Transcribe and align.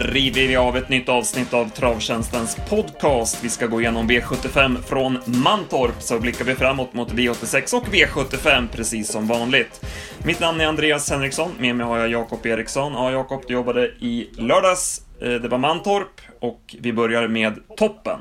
river 0.00 0.48
vi 0.48 0.56
av 0.56 0.76
ett 0.76 0.88
nytt 0.88 1.08
avsnitt 1.08 1.54
av 1.54 1.68
Travtjänstens 1.68 2.56
podcast. 2.68 3.44
Vi 3.44 3.48
ska 3.48 3.66
gå 3.66 3.80
igenom 3.80 4.10
V75 4.10 4.82
från 4.82 5.18
Mantorp, 5.24 6.02
så 6.02 6.20
blickar 6.20 6.44
vi 6.44 6.54
framåt 6.54 6.94
mot 6.94 7.12
V86 7.12 7.74
och 7.74 7.86
V75 7.86 8.68
precis 8.72 9.12
som 9.12 9.26
vanligt. 9.26 9.86
Mitt 10.24 10.40
namn 10.40 10.60
är 10.60 10.66
Andreas 10.66 11.10
Henriksson, 11.10 11.50
med 11.58 11.76
mig 11.76 11.86
har 11.86 11.98
jag 11.98 12.08
Jakob 12.08 12.46
Eriksson. 12.46 12.92
Ja, 12.92 13.12
Jakob, 13.12 13.42
du 13.46 13.54
jobbade 13.54 13.86
i 13.86 14.28
lördags. 14.38 15.02
Eh, 15.20 15.28
det 15.28 15.48
var 15.48 15.58
Mantorp 15.58 16.20
och 16.40 16.76
vi 16.80 16.92
börjar 16.92 17.28
med 17.28 17.54
toppen. 17.76 18.18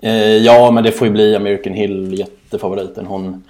Eh, 0.00 0.36
ja, 0.36 0.70
men 0.70 0.84
det 0.84 0.92
får 0.92 1.06
ju 1.06 1.12
bli 1.12 1.36
American 1.36 1.72
Hill, 1.72 2.18
jättefavoriten. 2.18 3.06
Hon 3.06 3.44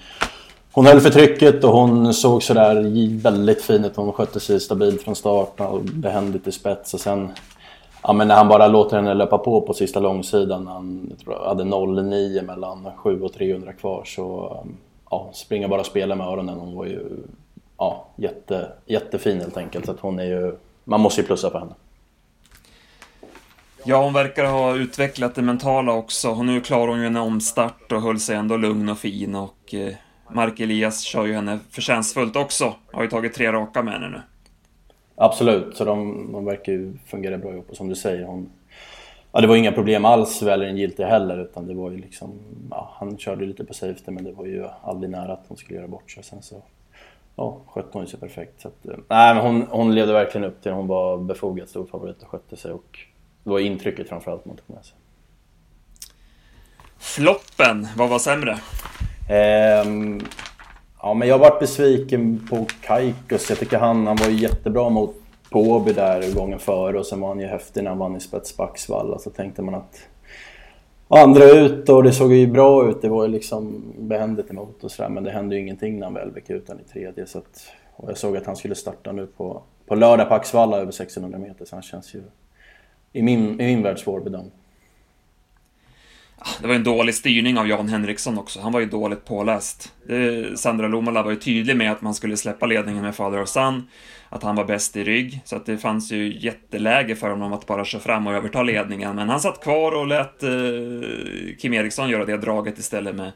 hon 0.72 0.86
höll 0.86 1.00
för 1.00 1.10
trycket 1.10 1.64
och 1.64 1.72
hon 1.72 2.14
såg 2.14 2.42
sådär 2.42 3.20
väldigt 3.22 3.62
fin 3.62 3.84
ut. 3.84 3.96
Hon 3.96 4.12
skötte 4.12 4.40
sig 4.40 4.60
stabilt 4.60 5.02
från 5.02 5.16
start 5.16 5.60
och 5.60 5.82
behändigt 5.82 6.46
i 6.46 6.52
spets. 6.52 6.94
Och 6.94 7.00
sen 7.00 7.28
ja, 8.02 8.12
men 8.12 8.28
när 8.28 8.34
han 8.34 8.48
bara 8.48 8.68
låter 8.68 8.96
henne 8.96 9.14
löpa 9.14 9.38
på 9.38 9.60
på 9.60 9.74
sista 9.74 10.00
långsidan. 10.00 10.66
Han 10.66 11.16
hade 11.26 11.48
hade 11.48 11.64
0,9 11.64 12.46
mellan 12.46 12.88
7 12.96 13.22
och 13.22 13.32
300 13.32 13.72
kvar. 13.72 14.04
Så 14.04 14.56
ja, 15.10 15.30
springa 15.32 15.68
bara 15.68 15.80
och 15.80 15.86
spela 15.86 16.14
med 16.14 16.26
öronen. 16.26 16.58
Hon 16.58 16.76
var 16.76 16.84
ju 16.84 17.00
ja, 17.78 18.06
jätte, 18.16 18.72
jättefin 18.86 19.40
helt 19.40 19.56
enkelt. 19.56 19.86
Så 19.86 19.92
att 19.92 20.00
hon 20.00 20.18
är 20.18 20.24
ju, 20.24 20.56
man 20.84 21.00
måste 21.00 21.20
ju 21.20 21.26
plussa 21.26 21.50
på 21.50 21.58
henne. 21.58 21.72
Ja, 23.84 24.02
hon 24.02 24.12
verkar 24.12 24.44
ha 24.44 24.74
utvecklat 24.74 25.34
det 25.34 25.42
mentala 25.42 25.92
också. 25.92 26.30
Och 26.30 26.44
nu 26.44 26.60
klarar 26.60 26.88
hon 26.88 27.00
ju 27.00 27.06
en 27.06 27.16
omstart 27.16 27.92
och 27.92 28.02
höll 28.02 28.20
sig 28.20 28.36
ändå 28.36 28.56
lugn 28.56 28.88
och 28.88 28.98
fin. 28.98 29.34
och... 29.34 29.74
Eh, 29.74 29.94
Mark 30.32 30.60
Elias 30.60 31.00
kör 31.00 31.26
ju 31.26 31.34
henne 31.34 31.58
förtjänstfullt 31.70 32.36
också. 32.36 32.74
Har 32.92 33.02
ju 33.02 33.08
tagit 33.08 33.34
tre 33.34 33.52
raka 33.52 33.82
med 33.82 33.94
henne 33.94 34.08
nu. 34.08 34.22
Absolut, 35.22 35.76
så 35.76 35.84
de, 35.84 36.28
de 36.32 36.44
verkar 36.44 36.72
ju 36.72 36.98
fungera 37.06 37.38
bra 37.38 37.52
ihop. 37.52 37.70
Och 37.70 37.76
som 37.76 37.88
du 37.88 37.94
säger, 37.94 38.24
hon, 38.24 38.50
ja, 39.32 39.40
det 39.40 39.46
var 39.46 39.56
inga 39.56 39.72
problem 39.72 40.04
alls 40.04 40.42
väl 40.42 40.62
en 40.62 40.76
giltig 40.76 41.04
heller. 41.04 41.38
Utan 41.38 41.66
det 41.66 41.74
var 41.74 41.90
ju 41.90 41.96
liksom, 41.96 42.38
ja, 42.70 42.90
han 42.98 43.18
körde 43.18 43.44
lite 43.44 43.64
på 43.64 43.74
safety 43.74 44.10
men 44.10 44.24
det 44.24 44.32
var 44.32 44.46
ju 44.46 44.64
aldrig 44.82 45.10
nära 45.10 45.32
att 45.32 45.44
hon 45.48 45.56
skulle 45.56 45.78
göra 45.78 45.88
bort 45.88 46.10
sig. 46.10 46.24
Sen 46.24 46.42
så 46.42 46.62
ja, 47.36 47.60
skötte 47.66 47.98
hon 47.98 48.06
sig 48.06 48.20
perfekt. 48.20 48.60
Så 48.60 48.68
att, 48.68 48.86
eh, 48.86 48.96
nej, 49.08 49.34
men 49.34 49.44
hon, 49.44 49.66
hon 49.70 49.94
levde 49.94 50.12
verkligen 50.12 50.44
upp 50.44 50.62
till 50.62 50.72
Hon 50.72 50.86
var 50.86 51.18
befogad 51.18 51.68
stor 51.68 51.86
favorit 51.86 52.22
och 52.22 52.28
skötte 52.28 52.56
sig. 52.56 52.72
Och 52.72 52.98
det 53.44 53.50
var 53.50 53.58
intrycket 53.58 54.08
framförallt 54.08 54.44
man 54.44 54.56
tog 54.56 54.76
med 54.76 54.84
sig. 54.84 54.96
Floppen, 56.98 57.88
vad 57.96 58.08
var 58.08 58.18
sämre? 58.18 58.58
Um, 59.86 60.20
ja, 61.02 61.14
men 61.14 61.28
jag 61.28 61.34
har 61.38 61.50
varit 61.50 61.60
besviken 61.60 62.48
på 62.50 62.66
Kaikus. 62.82 63.48
Jag 63.48 63.58
tycker 63.58 63.78
han, 63.78 64.06
han 64.06 64.16
var 64.16 64.28
jättebra 64.28 64.88
mot 64.88 65.14
Påby 65.50 65.92
där 65.92 66.34
gången 66.34 66.58
före 66.58 66.98
och 66.98 67.06
sen 67.06 67.20
var 67.20 67.28
han 67.28 67.40
ju 67.40 67.46
häftig 67.46 67.82
när 67.82 67.90
han 67.90 67.98
vann 67.98 68.16
i 68.16 68.20
spets 68.20 68.56
Backsvalla. 68.56 69.18
Så 69.18 69.30
tänkte 69.30 69.62
man 69.62 69.74
att 69.74 69.98
andra 71.08 71.44
ut 71.44 71.88
och 71.88 72.02
det 72.02 72.12
såg 72.12 72.32
ju 72.32 72.46
bra 72.46 72.90
ut. 72.90 73.02
Det 73.02 73.08
var 73.08 73.24
ju 73.24 73.30
liksom 73.30 73.82
behändigt 73.98 74.50
emot 74.50 74.84
och 74.84 74.90
sådär. 74.90 75.08
Men 75.08 75.24
det 75.24 75.30
hände 75.30 75.54
ju 75.54 75.60
ingenting 75.60 75.98
när 75.98 76.06
han 76.06 76.14
väl 76.14 76.32
gick 76.34 76.50
ut 76.50 76.70
i 76.70 76.92
tredje. 76.92 77.26
Så 77.26 77.38
att, 77.38 77.66
och 77.96 78.10
jag 78.10 78.18
såg 78.18 78.36
att 78.36 78.46
han 78.46 78.56
skulle 78.56 78.74
starta 78.74 79.12
nu 79.12 79.26
på, 79.26 79.62
på 79.86 79.94
lördag 79.94 80.28
på 80.28 80.34
Axvalla 80.34 80.76
över 80.76 80.88
1600 80.88 81.38
meter. 81.38 81.64
Så 81.64 81.76
han 81.76 81.82
känns 81.82 82.14
ju 82.14 82.22
i 83.12 83.22
min, 83.22 83.60
i 83.60 83.64
min 83.64 83.82
värld 83.82 83.98
svårbedömd. 83.98 84.50
Det 86.60 86.66
var 86.66 86.74
en 86.74 86.84
dålig 86.84 87.14
styrning 87.14 87.58
av 87.58 87.68
Jan 87.68 87.88
Henriksson 87.88 88.38
också. 88.38 88.60
Han 88.60 88.72
var 88.72 88.80
ju 88.80 88.86
dåligt 88.86 89.24
påläst. 89.24 89.92
Sandra 90.54 90.88
Lomala 90.88 91.22
var 91.22 91.30
ju 91.30 91.36
tydlig 91.36 91.76
med 91.76 91.92
att 91.92 92.02
man 92.02 92.14
skulle 92.14 92.36
släppa 92.36 92.66
ledningen 92.66 93.02
med 93.02 93.14
Father 93.14 93.42
of 93.42 93.48
Sun, 93.48 93.88
att 94.28 94.42
han 94.42 94.56
var 94.56 94.64
bäst 94.64 94.96
i 94.96 95.04
rygg, 95.04 95.40
så 95.44 95.56
att 95.56 95.66
det 95.66 95.78
fanns 95.78 96.12
ju 96.12 96.38
jätteläge 96.38 97.16
för 97.16 97.30
honom 97.30 97.52
att 97.52 97.66
bara 97.66 97.84
köra 97.84 98.02
fram 98.02 98.26
och 98.26 98.34
överta 98.34 98.62
ledningen. 98.62 99.16
Men 99.16 99.28
han 99.28 99.40
satt 99.40 99.62
kvar 99.62 99.92
och 99.92 100.06
lät 100.06 100.42
eh, 100.42 100.50
Kim 101.58 101.74
Eriksson 101.74 102.08
göra 102.08 102.24
det 102.24 102.36
draget 102.36 102.78
istället 102.78 103.14
med 103.14 103.32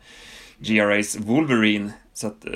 GRA's 0.59 1.23
Wolverine. 1.27 1.93
Så 2.13 2.27
att... 2.27 2.45
Eh, 2.45 2.53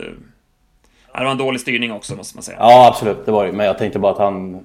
det 1.18 1.24
var 1.24 1.30
en 1.30 1.38
dålig 1.38 1.60
styrning 1.60 1.92
också, 1.92 2.16
måste 2.16 2.36
man 2.36 2.42
säga. 2.42 2.56
Ja, 2.60 2.88
absolut. 2.88 3.26
Det 3.26 3.32
var 3.32 3.46
det. 3.46 3.52
Men 3.52 3.66
jag 3.66 3.78
tänkte 3.78 3.98
bara 3.98 4.12
att 4.12 4.18
han, 4.18 4.64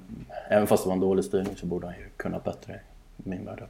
även 0.50 0.68
fast 0.68 0.84
det 0.84 0.88
var 0.88 0.94
en 0.94 1.00
dålig 1.02 1.26
styrning, 1.26 1.56
så 1.56 1.66
borde 1.66 1.88
han 1.88 1.96
ju 1.96 2.10
kunnat 2.18 2.44
bättre 2.44 2.74
i 3.26 3.30
min 3.30 3.46
värld. 3.46 3.64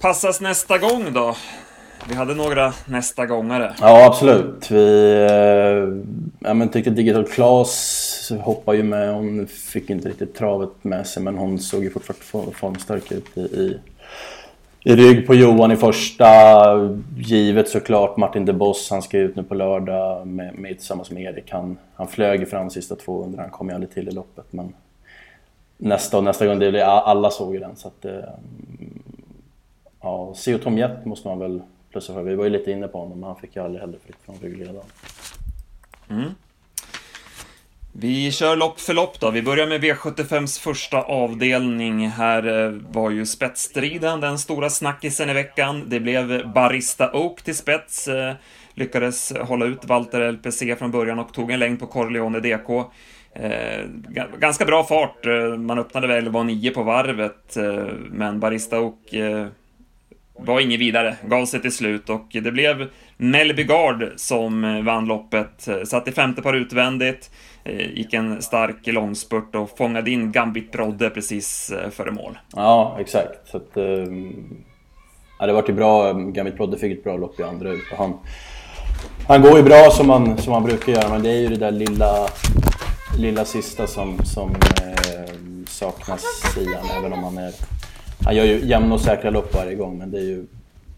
Passas 0.00 0.40
nästa 0.40 0.78
gång 0.78 1.12
då? 1.12 1.36
Vi 2.08 2.14
hade 2.14 2.34
några 2.34 2.72
nästa 2.86 3.26
gångare. 3.26 3.74
Ja, 3.80 4.06
absolut. 4.06 4.70
Vi 4.70 5.12
eh, 5.30 6.48
ja, 6.48 6.54
men 6.54 6.68
tyckte 6.68 6.90
Digital 6.90 7.26
Class 7.26 8.32
hoppade 8.40 8.76
ju 8.76 8.82
med. 8.82 9.14
Hon 9.14 9.46
fick 9.46 9.90
inte 9.90 10.08
riktigt 10.08 10.34
travet 10.34 10.70
med 10.82 11.06
sig, 11.06 11.22
men 11.22 11.38
hon 11.38 11.58
såg 11.58 11.84
ju 11.84 11.90
fortfarande 11.90 12.52
formstark 12.52 13.12
ut 13.12 13.38
i, 13.38 13.40
i, 13.40 13.78
i 14.84 14.96
rygg 14.96 15.26
på 15.26 15.34
Johan 15.34 15.72
i 15.72 15.76
första. 15.76 16.26
Givet 17.16 17.68
såklart 17.68 18.16
Martin 18.16 18.44
de 18.44 18.52
Boss, 18.52 18.90
han 18.90 19.02
ska 19.02 19.18
ut 19.18 19.36
nu 19.36 19.42
på 19.42 19.54
lördag 19.54 20.26
med, 20.26 20.54
med, 20.54 20.78
tillsammans 20.78 21.10
med 21.10 21.22
Erik. 21.22 21.50
Han, 21.52 21.78
han 21.94 22.08
flög 22.08 22.50
fram 22.50 22.70
sista 22.70 22.96
200, 22.96 23.42
han 23.42 23.50
kom 23.50 23.68
ju 23.68 23.74
aldrig 23.74 23.94
till 23.94 24.08
i 24.08 24.12
loppet. 24.12 24.46
Men 24.50 24.72
nästa 25.76 26.16
och 26.16 26.24
nästa 26.24 26.46
gång, 26.46 26.58
det, 26.58 26.86
alla 26.86 27.30
såg 27.30 27.54
ju 27.54 27.60
den. 27.60 27.76
Så 27.76 27.88
att, 27.88 28.04
eh, 28.04 28.12
Ja, 30.02 30.34
Seo 30.36 30.58
Tom 30.58 30.78
Jett 30.78 31.04
måste 31.04 31.28
man 31.28 31.38
väl 31.38 31.62
plussa 31.90 32.14
för. 32.14 32.22
Vi 32.22 32.34
var 32.34 32.44
ju 32.44 32.50
lite 32.50 32.70
inne 32.70 32.88
på 32.88 32.98
honom, 32.98 33.20
men 33.20 33.26
han 33.26 33.36
fick 33.36 33.56
ju 33.56 33.62
aldrig 33.62 33.80
heller 33.80 33.98
fritt 34.04 34.16
från 34.24 34.36
ryggledaren. 34.40 34.86
Mm. 36.10 36.30
Vi 37.92 38.32
kör 38.32 38.56
lopp 38.56 38.80
för 38.80 38.94
lopp 38.94 39.20
då. 39.20 39.30
Vi 39.30 39.42
börjar 39.42 39.66
med 39.66 39.84
V75s 39.84 40.60
första 40.60 41.02
avdelning. 41.02 42.08
Här 42.08 42.66
eh, 42.66 42.72
var 42.90 43.10
ju 43.10 43.26
spetsstriden 43.26 44.20
den 44.20 44.38
stora 44.38 44.70
snackisen 44.70 45.30
i 45.30 45.34
veckan. 45.34 45.84
Det 45.86 46.00
blev 46.00 46.52
Barista 46.52 47.12
Oak 47.12 47.42
till 47.42 47.56
spets. 47.56 48.08
Eh, 48.08 48.34
lyckades 48.74 49.32
hålla 49.40 49.66
ut 49.66 49.84
Walter 49.84 50.32
LPC 50.32 50.76
från 50.76 50.90
början 50.90 51.18
och 51.18 51.34
tog 51.34 51.50
en 51.50 51.58
längd 51.58 51.80
på 51.80 51.86
Corleone 51.86 52.40
DK. 52.40 52.70
Eh, 53.32 53.86
ganska 54.38 54.64
bra 54.64 54.84
fart. 54.84 55.26
Eh, 55.26 55.56
man 55.58 55.78
öppnade 55.78 56.06
väl, 56.06 56.28
var 56.28 56.44
nio 56.44 56.70
på 56.70 56.82
varvet, 56.82 57.56
men 58.10 58.40
Barista 58.40 58.80
Oak 58.80 59.14
var 60.46 60.60
inget 60.60 60.80
vidare, 60.80 61.16
gav 61.24 61.46
sig 61.46 61.62
till 61.62 61.72
slut 61.72 62.10
och 62.10 62.26
det 62.32 62.52
blev 62.52 62.88
Melby 63.16 63.64
Gard 63.64 64.08
som 64.16 64.64
eh, 64.64 64.82
vann 64.82 65.06
loppet. 65.06 65.68
Eh, 65.68 65.82
satt 65.84 66.08
i 66.08 66.12
femte 66.12 66.42
par 66.42 66.54
utvändigt, 66.54 67.30
eh, 67.64 67.90
gick 67.90 68.14
en 68.14 68.42
stark 68.42 68.86
långspurt 68.86 69.54
och 69.54 69.78
fångade 69.78 70.10
in 70.10 70.32
Gambit 70.32 70.72
Brodde 70.72 71.10
precis 71.10 71.72
före 71.90 72.10
mål. 72.10 72.38
Ja, 72.56 72.96
exakt. 73.00 73.48
Så 73.48 73.56
att, 73.56 73.76
ehm, 73.76 74.56
ja, 75.38 75.46
det 75.46 75.52
vart 75.52 75.68
ju 75.68 75.72
bra. 75.72 76.12
Gambit 76.12 76.56
Brodde 76.56 76.78
fick 76.78 76.98
ett 76.98 77.04
bra 77.04 77.16
lopp 77.16 77.40
i 77.40 77.42
andra 77.42 77.70
ut. 77.70 77.84
Han, 77.98 78.18
han 79.28 79.42
går 79.42 79.56
ju 79.56 79.62
bra 79.62 79.90
som 79.90 80.06
man, 80.06 80.38
som 80.38 80.52
man 80.52 80.64
brukar 80.64 80.92
göra, 80.92 81.08
men 81.08 81.22
det 81.22 81.30
är 81.30 81.40
ju 81.40 81.48
det 81.48 81.56
där 81.56 81.70
lilla, 81.70 82.28
lilla 83.18 83.44
sista 83.44 83.86
som, 83.86 84.24
som 84.24 84.50
eh, 84.50 85.34
saknas 85.66 86.24
i 86.58 86.66
han, 86.74 86.98
även 86.98 87.12
om 87.12 87.24
han 87.24 87.38
är 87.38 87.52
han 88.24 88.36
gör 88.36 88.44
ju 88.44 88.66
jämna 88.66 88.94
och 88.94 89.00
säkra 89.00 89.30
lopp 89.30 89.54
varje 89.54 89.74
gång, 89.74 89.98
men 89.98 90.10
det 90.10 90.18
är 90.18 90.24
ju 90.24 90.46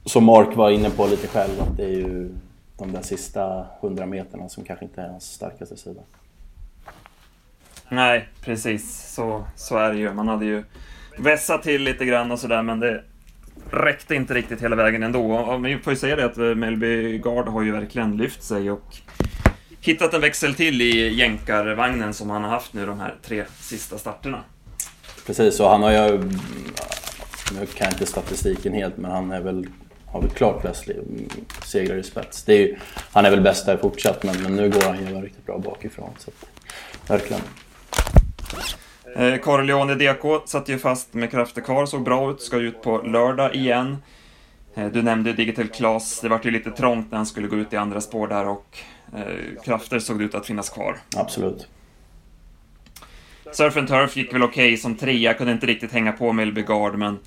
som 0.04 0.24
Mark 0.24 0.56
var 0.56 0.70
inne 0.70 0.90
på 0.90 1.06
lite 1.06 1.26
själv, 1.26 1.60
att 1.60 1.76
det 1.76 1.84
är 1.84 1.96
ju 1.96 2.34
de 2.78 2.92
där 2.92 3.02
sista 3.02 3.66
hundra 3.80 4.06
meterna 4.06 4.48
som 4.48 4.64
kanske 4.64 4.84
inte 4.84 5.02
är 5.02 5.08
hans 5.08 5.24
starkaste 5.24 5.76
sida. 5.76 6.00
Nej, 7.88 8.28
precis. 8.44 9.14
Så, 9.14 9.44
så 9.56 9.76
är 9.76 9.92
det 9.92 9.98
ju. 9.98 10.12
Man 10.12 10.28
hade 10.28 10.44
ju 10.44 10.64
vässat 11.18 11.62
till 11.62 11.82
lite 11.82 12.04
grann 12.04 12.32
och 12.32 12.38
sådär, 12.38 12.62
men 12.62 12.80
det 12.80 13.04
räckte 13.70 14.14
inte 14.14 14.34
riktigt 14.34 14.62
hela 14.62 14.76
vägen 14.76 15.02
ändå. 15.02 15.32
Och 15.32 15.66
vi 15.66 15.78
får 15.78 15.92
ju 15.92 15.96
säga 15.98 16.16
det 16.16 16.24
att 16.24 16.38
eh, 16.38 16.44
Melby 16.44 17.18
Gard 17.18 17.48
har 17.48 17.62
ju 17.62 17.72
verkligen 17.72 18.16
lyft 18.16 18.42
sig 18.42 18.70
och 18.70 18.96
hittat 19.80 20.14
en 20.14 20.20
växel 20.20 20.54
till 20.54 20.80
i 20.82 21.14
jänkarvagnen 21.14 22.14
som 22.14 22.30
han 22.30 22.44
har 22.44 22.50
haft 22.50 22.72
nu 22.72 22.86
de 22.86 23.00
här 23.00 23.14
tre 23.22 23.44
sista 23.60 23.98
starterna. 23.98 24.40
Precis, 25.26 25.60
och 25.60 25.68
han 25.68 25.82
har 25.82 25.92
ju 25.92 26.30
nu 27.60 27.66
kan 27.66 27.84
jag 27.84 27.92
inte 27.92 28.06
statistiken 28.06 28.72
helt, 28.72 28.96
men 28.96 29.10
han 29.10 29.32
är 29.32 29.40
väl, 29.40 29.66
har 30.06 30.20
väl 30.20 30.30
klart 30.30 30.60
flest 30.60 30.88
segrar 31.64 31.96
i 31.96 32.02
spets. 32.02 32.42
Det 32.44 32.52
är 32.52 32.58
ju, 32.58 32.76
han 33.12 33.24
är 33.24 33.30
väl 33.30 33.40
bäst 33.40 33.66
där 33.66 33.76
fortsatt, 33.76 34.22
men, 34.22 34.42
men 34.42 34.56
nu 34.56 34.70
går 34.70 34.80
han 34.80 35.06
ju 35.06 35.22
riktigt 35.22 35.46
bra 35.46 35.58
bakifrån. 35.58 36.10
Så 36.18 36.30
att, 36.30 37.10
verkligen. 37.10 37.42
Eh, 39.16 39.36
Corleone 39.36 39.94
DK 39.94 40.48
satt 40.48 40.68
ju 40.68 40.78
fast 40.78 41.14
med 41.14 41.30
krafter 41.30 41.60
kvar, 41.60 41.86
såg 41.86 42.02
bra 42.02 42.30
ut, 42.30 42.40
ska 42.40 42.56
ut 42.56 42.82
på 42.82 42.98
lördag 42.98 43.54
igen. 43.54 43.96
Eh, 44.74 44.86
du 44.86 45.02
nämnde 45.02 45.32
Digital 45.32 45.68
Class, 45.68 46.20
det 46.20 46.28
var 46.28 46.40
ju 46.44 46.50
lite 46.50 46.70
trångt 46.70 47.10
när 47.10 47.16
han 47.16 47.26
skulle 47.26 47.48
gå 47.48 47.56
ut 47.56 47.72
i 47.72 47.76
andra 47.76 48.00
spår 48.00 48.28
där 48.28 48.48
och 48.48 48.78
eh, 49.16 49.62
krafter 49.64 49.98
såg 49.98 50.22
ut 50.22 50.34
att 50.34 50.46
finnas 50.46 50.70
kvar. 50.70 50.98
Absolut. 51.16 51.68
Surf 53.52 53.76
and 53.76 53.88
Turf 53.88 54.16
gick 54.16 54.34
väl 54.34 54.42
okej 54.42 54.66
okay 54.66 54.76
som 54.76 54.96
trea, 54.96 55.34
kunde 55.34 55.52
inte 55.52 55.66
riktigt 55.66 55.92
hänga 55.92 56.12
på 56.12 56.32
Melby 56.32 56.62
Gard, 56.62 56.98
men 56.98 57.18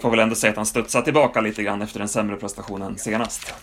får 0.00 0.10
väl 0.10 0.18
ändå 0.18 0.34
säga 0.34 0.50
att 0.50 0.56
han 0.56 0.66
studsar 0.66 1.02
tillbaka 1.02 1.40
lite 1.40 1.62
grann 1.62 1.82
efter 1.82 1.98
den 1.98 2.08
sämre 2.08 2.36
prestationen 2.36 2.98
senast. 2.98 3.54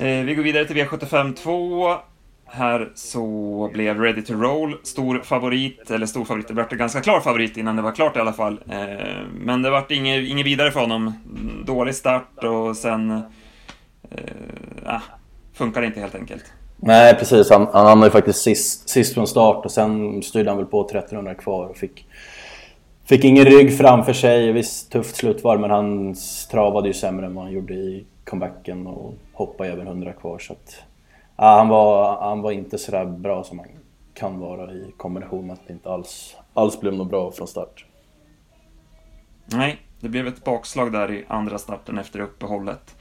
Eh, 0.00 0.06
vi 0.06 0.34
går 0.34 0.42
vidare 0.42 0.64
till 0.64 0.76
V75 0.76 1.34
2. 1.34 1.96
här 2.46 2.92
så 2.94 3.70
blev 3.72 4.00
Ready 4.00 4.22
to 4.22 4.32
Roll 4.32 4.76
stor 4.82 5.20
favorit, 5.24 5.90
eller 5.90 6.06
stor 6.06 6.24
favorit, 6.24 6.48
det 6.48 6.54
blev 6.54 6.66
en 6.70 6.78
ganska 6.78 7.00
klar 7.00 7.20
favorit 7.20 7.56
innan 7.56 7.76
det 7.76 7.82
var 7.82 7.92
klart 7.92 8.16
i 8.16 8.20
alla 8.20 8.32
fall. 8.32 8.60
Eh, 8.68 8.78
men 9.34 9.62
det 9.62 9.70
vart 9.70 9.90
inget, 9.90 10.28
inget 10.28 10.46
vidare 10.46 10.70
för 10.70 10.80
honom. 10.80 11.12
Dålig 11.66 11.94
start 11.94 12.44
och 12.44 12.76
sen... 12.76 13.10
Eh, 13.10 13.20
funkar 14.82 15.02
funkar 15.54 15.82
inte 15.82 16.00
helt 16.00 16.14
enkelt. 16.14 16.44
Nej, 16.76 17.14
precis. 17.14 17.50
Han, 17.50 17.68
han 17.72 17.86
hamnade 17.86 18.06
ju 18.06 18.12
faktiskt 18.12 18.42
sist, 18.42 18.88
sist 18.88 19.14
från 19.14 19.26
start 19.26 19.64
och 19.64 19.72
sen 19.72 20.22
styrde 20.22 20.50
han 20.50 20.56
väl 20.56 20.66
på 20.66 20.86
1300 20.86 21.34
kvar 21.34 21.66
och 21.66 21.76
fick, 21.76 22.06
fick 23.10 23.24
ingen 23.24 23.44
rygg 23.44 23.76
framför 23.76 24.12
sig. 24.12 24.52
Visst, 24.52 24.92
tufft 24.92 25.16
slutvarv, 25.16 25.60
men 25.60 25.70
han 25.70 26.14
travade 26.50 26.88
ju 26.88 26.94
sämre 26.94 27.26
än 27.26 27.34
vad 27.34 27.44
han 27.44 27.52
gjorde 27.52 27.74
i 27.74 28.06
comebacken 28.24 28.86
och 28.86 29.14
hoppade 29.32 29.70
över 29.70 29.86
100 29.86 30.12
kvar. 30.12 30.38
Så 30.38 30.52
att, 30.52 30.82
ja, 31.36 31.56
han, 31.56 31.68
var, 31.68 32.20
han 32.20 32.42
var 32.42 32.52
inte 32.52 32.78
sådär 32.78 33.04
bra 33.04 33.44
som 33.44 33.58
han 33.58 33.68
kan 34.14 34.38
vara 34.38 34.72
i 34.72 34.92
kombination 34.96 35.46
med 35.46 35.54
att 35.54 35.66
det 35.66 35.72
inte 35.72 35.90
alls, 35.90 36.36
alls 36.54 36.80
blev 36.80 36.94
något 36.94 37.10
bra 37.10 37.32
från 37.32 37.48
start. 37.48 37.84
Nej, 39.46 39.76
det 40.00 40.08
blev 40.08 40.26
ett 40.26 40.44
bakslag 40.44 40.92
där 40.92 41.12
i 41.12 41.24
andra 41.28 41.58
starten 41.58 41.98
efter 41.98 42.20
uppehållet. 42.20 42.96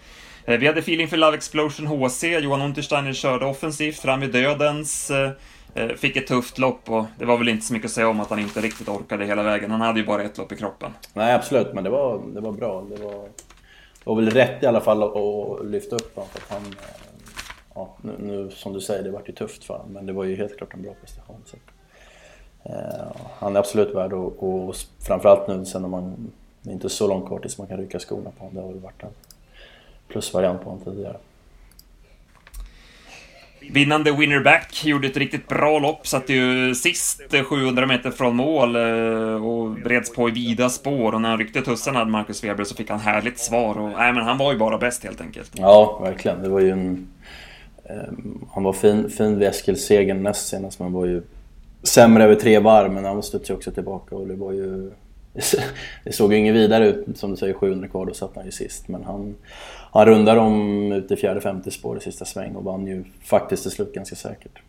Eh, 0.46 0.58
vi 0.58 0.68
hade 0.68 0.80
feeling 0.80 1.08
för 1.08 1.18
Love 1.18 1.38
Explosion 1.38 1.88
HC. 1.88 2.24
Johan 2.24 2.62
Untersteiner 2.62 3.14
körde 3.14 3.46
offensivt 3.46 4.00
fram 4.00 4.24
i 4.24 4.28
dödens. 4.28 5.12
Eh, 5.12 5.32
Eh, 5.74 5.88
fick 5.88 6.16
ett 6.16 6.27
tufft 6.27 6.57
lopp 6.57 6.89
och 6.89 7.06
det 7.18 7.25
var 7.25 7.38
väl 7.38 7.50
inte 7.50 7.66
så 7.66 7.74
mycket 7.74 7.86
att 7.86 7.92
säga 7.92 8.10
om 8.10 8.19
att 8.19 8.30
han 8.30 8.39
inte 8.39 8.62
riktigt 8.62 8.89
orkade 8.89 9.25
hela 9.25 9.44
vägen. 9.44 9.71
Han 9.71 9.81
hade 9.81 10.00
ju 10.00 10.06
bara 10.06 10.24
ett 10.24 10.38
lopp 10.38 10.51
i 10.51 10.56
kroppen. 10.56 10.92
Nej, 11.13 11.33
absolut, 11.33 11.74
men 11.74 11.83
det 11.83 11.89
var, 11.89 12.21
det 12.33 12.42
var 12.42 12.51
bra. 12.51 12.86
Det 12.89 13.04
var, 13.04 13.13
det 13.13 14.04
var 14.04 14.16
väl 14.16 14.30
rätt 14.30 14.63
i 14.63 14.66
alla 14.66 14.81
fall 14.81 15.04
att 15.04 15.66
lyfta 15.66 15.95
upp 15.95 16.16
honom. 16.16 16.30
För 16.30 16.39
att 16.39 16.62
han, 16.62 16.71
eh, 16.71 17.24
ja, 17.75 17.98
nu, 18.01 18.16
nu, 18.19 18.51
som 18.51 18.74
du 18.74 18.81
säger, 18.81 19.04
det 19.04 19.12
vart 19.12 19.30
ju 19.30 19.33
tufft 19.33 19.63
för 19.63 19.74
honom, 19.74 19.94
men 19.94 20.06
det 20.06 20.13
var 20.13 20.24
ju 20.24 20.36
helt 20.36 20.57
klart 20.57 20.74
en 20.74 20.81
bra 20.81 20.94
prestation. 21.01 21.44
Så. 21.45 21.57
Eh, 22.63 23.16
han 23.39 23.56
är 23.56 23.60
absolut 23.60 23.95
värd 23.95 24.13
och, 24.13 24.44
och 24.44 24.75
framförallt 25.07 25.48
nu 25.48 25.66
sen 25.66 25.81
när 25.81 25.89
man 25.89 26.31
det 26.62 26.69
är 26.69 26.74
inte 26.74 26.89
så 26.89 27.07
långt 27.07 27.27
kvar 27.27 27.39
tills 27.39 27.57
man 27.57 27.68
kan 27.68 27.77
rycka 27.77 28.00
skorna 28.00 28.31
på 28.31 28.39
honom. 28.39 28.56
Det 28.56 28.62
har 28.62 28.68
väl 28.68 28.80
varit 28.80 29.04
en 29.04 29.10
plusvariant 30.07 30.62
på 30.62 30.69
honom 30.69 30.86
tidigare. 30.86 31.18
Vinnande 33.62 34.12
Winnerback 34.12 34.86
gjorde 34.86 35.08
ett 35.08 35.18
riktigt 35.18 35.48
bra 35.48 35.80
lopp, 35.80 36.08
satt 36.08 36.30
ju 36.30 36.76
sist 36.76 37.22
700 37.50 37.86
meter 37.86 38.12
från 38.12 38.36
mål 38.36 38.76
eh, 38.76 39.46
och 39.46 39.70
breds 39.72 40.14
på 40.14 40.30
i 40.30 40.32
vida 40.32 40.70
spår. 40.70 41.14
Och 41.16 41.22
när 41.22 41.30
han 41.30 41.38
ryckte 41.38 41.62
tussarna, 41.62 42.00
hade 42.00 42.12
Marcus 42.12 42.44
Weber 42.44 42.64
så 42.64 42.76
fick 42.76 42.90
han 42.90 43.00
härligt 43.00 43.40
svar. 43.40 43.78
Och, 43.80 43.90
nej, 43.90 44.14
men 44.14 44.24
han 44.24 44.38
var 44.38 44.54
ju 44.54 44.60
bara 44.60 44.78
bäst 44.78 45.04
helt 45.04 45.22
enkelt. 45.22 45.52
Ja, 45.54 46.00
verkligen. 46.04 46.42
Det 46.42 46.50
var 46.50 46.60
ju 46.60 46.70
en... 46.70 47.08
Um, 47.90 48.48
han 48.54 48.64
var 48.64 48.74
fin, 48.74 49.10
fin 49.10 49.40
vid 49.40 49.48
Eskilsegern 49.48 50.24
näst 50.24 50.48
senast, 50.48 50.80
men 50.80 50.94
var 50.94 51.06
ju 51.06 51.22
sämre 51.84 52.24
över 52.24 52.36
tre 52.36 52.60
varv. 52.60 52.92
Men 52.92 53.06
han 53.06 53.24
studsade 53.24 53.54
ju 53.54 53.58
också 53.58 53.72
tillbaka 53.72 54.16
och 54.16 54.28
det 54.28 54.36
var 54.36 54.52
ju... 54.52 54.92
Det 56.04 56.12
såg 56.12 56.34
ju 56.34 56.40
inget 56.40 56.56
vidare 56.56 56.88
ut, 56.88 57.18
som 57.18 57.31
du 57.31 57.38
säger, 57.38 57.54
700 57.54 57.88
kvar, 57.88 58.06
då 58.06 58.14
satt 58.14 58.36
han 58.36 58.46
ju 58.46 58.52
sist. 58.52 58.88
Men 58.88 59.04
han, 59.04 59.36
han 59.92 60.06
rundar 60.06 60.38
om 60.38 60.92
ut 60.92 61.12
i 61.12 61.16
fjärde, 61.16 61.42
femte 61.42 61.72
spår 61.72 61.98
i 61.98 62.02
sista 62.02 62.26
sväng 62.26 62.56
och 62.56 62.64
vann 62.64 62.88
ju 62.88 63.04
faktiskt 63.24 63.64
till 63.64 63.72
slut 63.72 63.94
ganska 63.94 64.16
säkert. 64.16 64.60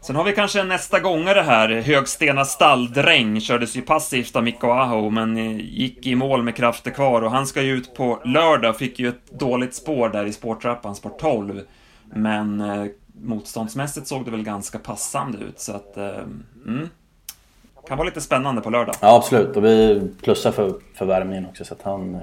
Sen 0.00 0.16
har 0.16 0.24
vi 0.24 0.32
kanske 0.32 0.60
en 0.60 0.68
nästa 0.68 1.00
gångare 1.00 1.40
här. 1.40 1.68
Högstena 1.68 2.44
stalldräng 2.44 3.40
kördes 3.40 3.76
ju 3.76 3.82
passivt 3.82 4.36
av 4.36 4.42
Mikko 4.42 4.66
Aho, 4.70 5.10
men 5.10 5.58
gick 5.58 6.06
i 6.06 6.14
mål 6.14 6.42
med 6.42 6.56
krafter 6.56 6.90
kvar 6.90 7.22
och 7.22 7.30
han 7.30 7.46
ska 7.46 7.62
ju 7.62 7.72
ut 7.72 7.94
på 7.94 8.20
lördag. 8.24 8.76
Fick 8.76 8.98
ju 8.98 9.08
ett 9.08 9.30
dåligt 9.30 9.74
spår 9.74 10.08
där 10.08 10.26
i 10.26 10.32
spårtrappan, 10.32 10.94
spår 10.94 11.12
12. 11.20 11.60
Men 12.04 12.60
eh, 12.60 12.86
motståndsmässigt 13.22 14.06
såg 14.06 14.24
det 14.24 14.30
väl 14.30 14.42
ganska 14.42 14.78
passande 14.78 15.38
ut, 15.38 15.60
så 15.60 15.72
att... 15.72 15.96
Eh, 15.96 16.18
mm, 16.66 16.88
kan 17.88 17.98
vara 17.98 18.08
lite 18.08 18.20
spännande 18.20 18.62
på 18.62 18.70
lördag. 18.70 18.94
Ja, 19.00 19.16
absolut. 19.16 19.56
Och 19.56 19.64
vi 19.64 20.08
plussar 20.22 20.52
för, 20.52 20.74
för 20.94 21.06
värmningen 21.06 21.46
också, 21.46 21.64
så 21.64 21.74
att 21.74 21.82
han... 21.82 22.14
Eh, 22.14 22.20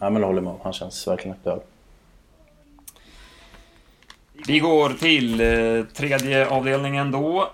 ja, 0.00 0.10
men 0.10 0.22
håller 0.22 0.42
med. 0.42 0.54
Han 0.62 0.72
känns 0.72 1.08
verkligen 1.08 1.36
aktuell. 1.36 1.60
Vi 4.46 4.58
går 4.58 4.88
till 4.88 5.40
eh, 5.40 5.84
tredje 5.94 6.48
avdelningen 6.48 7.10
då. 7.10 7.50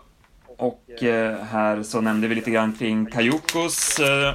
Och 0.46 1.02
eh, 1.02 1.36
här 1.44 1.82
så 1.82 2.00
nämnde 2.00 2.28
vi 2.28 2.34
lite 2.34 2.50
grann 2.50 2.72
kring 2.78 3.06
Kajukos. 3.06 3.98
Eh, 3.98 4.34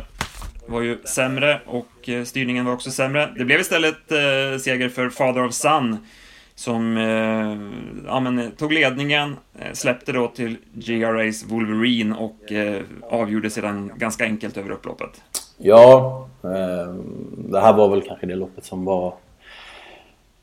var 0.68 0.81
ju 0.81 0.98
sämre 1.04 1.62
och 1.65 2.10
styrningen 2.25 2.65
var 2.65 2.74
också 2.74 2.92
sämre. 2.92 3.33
Det 3.38 3.45
blev 3.45 3.60
istället 3.60 3.98
seger 4.62 4.89
för 4.89 5.10
Father 5.10 5.45
of 5.45 5.54
Sun 5.54 5.98
som 6.55 6.97
eh, 6.97 7.57
ja, 8.07 8.19
men, 8.19 8.39
eh, 8.39 8.50
tog 8.50 8.73
ledningen, 8.73 9.35
eh, 9.59 9.73
släppte 9.73 10.11
då 10.11 10.27
till 10.27 10.57
GRA's 10.73 11.50
Wolverine 11.50 12.15
och 12.15 12.51
eh, 12.51 12.81
avgjorde 13.09 13.50
sedan 13.50 13.91
ganska 13.97 14.23
enkelt 14.23 14.57
över 14.57 14.71
upploppet. 14.71 15.21
Ja, 15.57 16.27
eh, 16.44 16.94
det 17.38 17.59
här 17.59 17.73
var 17.73 17.89
väl 17.89 18.01
kanske 18.01 18.25
det 18.25 18.35
loppet 18.35 18.65
som 18.65 18.85
var... 18.85 19.13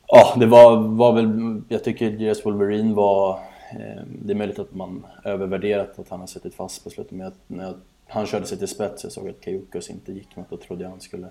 Ja, 0.07 0.33
det 0.39 0.45
var, 0.45 0.77
var 0.77 1.13
väl... 1.13 1.61
Jag 1.67 1.83
tycker 1.83 2.11
GRA's 2.11 2.43
Wolverine 2.43 2.93
var... 2.93 3.39
Eh, 3.71 4.03
det 4.07 4.33
är 4.33 4.37
möjligt 4.37 4.59
att 4.59 4.75
man 4.75 5.05
övervärderat 5.23 5.99
att 5.99 6.09
han 6.09 6.19
har 6.19 6.27
suttit 6.27 6.55
fast 6.55 6.83
på 6.83 6.89
slutet, 6.89 7.11
men 7.11 7.31
när 7.47 7.63
jag, 7.63 7.73
han 8.07 8.25
körde 8.25 8.45
sig 8.45 8.57
till 8.57 8.67
spets 8.67 9.03
jag 9.03 9.13
såg 9.13 9.29
att 9.29 9.41
Kajukos 9.41 9.89
inte 9.89 10.11
gick 10.11 10.35
något, 10.35 10.49
då 10.49 10.57
trodde 10.57 10.83
jag 10.83 10.89
han 10.89 11.01
skulle, 11.01 11.27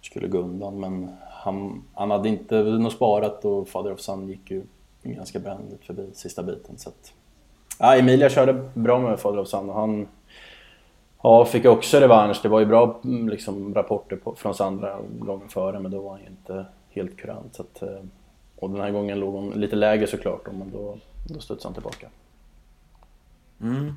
skulle 0.00 0.28
gå 0.28 0.38
undan. 0.38 0.80
Men 0.80 1.10
han, 1.44 1.82
han 1.94 2.10
hade 2.10 2.28
inte 2.28 2.62
något 2.62 2.92
sparat 2.92 3.44
och 3.44 3.68
Father 3.68 3.92
of 3.92 4.00
Sun 4.00 4.28
gick 4.28 4.50
ju 4.50 4.62
ganska 5.02 5.38
brändigt 5.38 5.84
förbi 5.84 6.10
sista 6.12 6.42
biten. 6.42 6.78
Så 6.78 6.88
att, 6.88 7.12
ja, 7.78 7.96
Emilia 7.96 8.30
körde 8.30 8.70
bra 8.74 8.98
med 8.98 9.20
Father 9.20 9.38
of 9.38 9.48
Sun 9.48 9.70
och 9.70 9.74
han 9.74 10.08
ja, 11.22 11.44
fick 11.44 11.64
också 11.64 12.00
revansch. 12.00 12.40
Det 12.42 12.48
var 12.48 12.60
ju 12.60 12.66
bra 12.66 13.00
liksom, 13.02 13.74
rapporter 13.74 14.16
på, 14.16 14.34
från 14.34 14.54
Sandra 14.54 14.98
gången 15.18 15.48
före 15.48 15.80
men 15.80 15.90
då 15.90 16.00
var 16.00 16.10
han 16.10 16.20
ju 16.20 16.26
inte 16.26 16.66
helt 16.90 17.16
kurant. 17.16 17.54
Så 17.54 17.62
att, 17.62 17.82
eh, 17.82 18.04
och 18.56 18.70
den 18.70 18.80
här 18.80 18.90
gången 18.90 19.20
låg 19.20 19.34
hon 19.34 19.50
lite 19.50 19.76
lägre 19.76 20.06
såklart 20.06 20.46
men 20.46 20.70
då, 20.72 20.96
då 21.28 21.40
studsade 21.40 21.68
han 21.68 21.74
tillbaka. 21.74 22.08
Mm. 23.60 23.96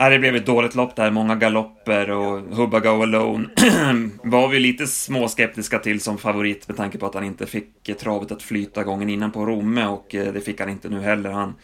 Nej, 0.00 0.10
det 0.10 0.18
blev 0.18 0.36
ett 0.36 0.46
dåligt 0.46 0.74
lopp 0.74 0.96
där, 0.96 1.10
många 1.10 1.34
galopper 1.34 2.10
och 2.10 2.40
Hubba 2.40 2.80
Go 2.80 3.02
Alone 3.02 3.48
var 4.22 4.48
vi 4.48 4.58
lite 4.58 4.86
småskeptiska 4.86 5.78
till 5.78 6.00
som 6.00 6.18
favorit 6.18 6.68
med 6.68 6.76
tanke 6.76 6.98
på 6.98 7.06
att 7.06 7.14
han 7.14 7.24
inte 7.24 7.46
fick 7.46 7.88
eh, 7.88 7.96
travet 7.96 8.32
att 8.32 8.42
flyta 8.42 8.84
gången 8.84 9.10
innan 9.10 9.32
på 9.32 9.46
Romme 9.46 9.86
och 9.86 10.14
eh, 10.14 10.32
det 10.32 10.40
fick 10.40 10.60
han 10.60 10.68
inte 10.68 10.88
nu 10.88 11.00
heller. 11.00 11.30
Han 11.30 11.54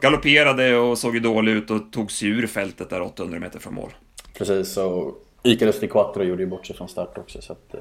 galopperade 0.00 0.76
och 0.76 0.98
såg 0.98 1.14
ju 1.14 1.20
dålig 1.20 1.52
ut 1.52 1.70
och 1.70 1.92
tog 1.92 2.12
sig 2.12 2.28
ur 2.28 2.46
fältet 2.46 2.90
där 2.90 3.02
800 3.02 3.38
meter 3.38 3.58
från 3.58 3.74
mål. 3.74 3.90
Precis, 4.38 4.76
och 4.76 5.24
Icarus 5.42 5.80
Di 5.80 5.88
Quattro 5.88 6.22
gjorde 6.22 6.42
ju 6.42 6.48
bort 6.48 6.66
sig 6.66 6.76
från 6.76 6.88
start 6.88 7.18
också 7.18 7.42
så 7.42 7.52
att... 7.52 7.74
Eh, 7.74 7.80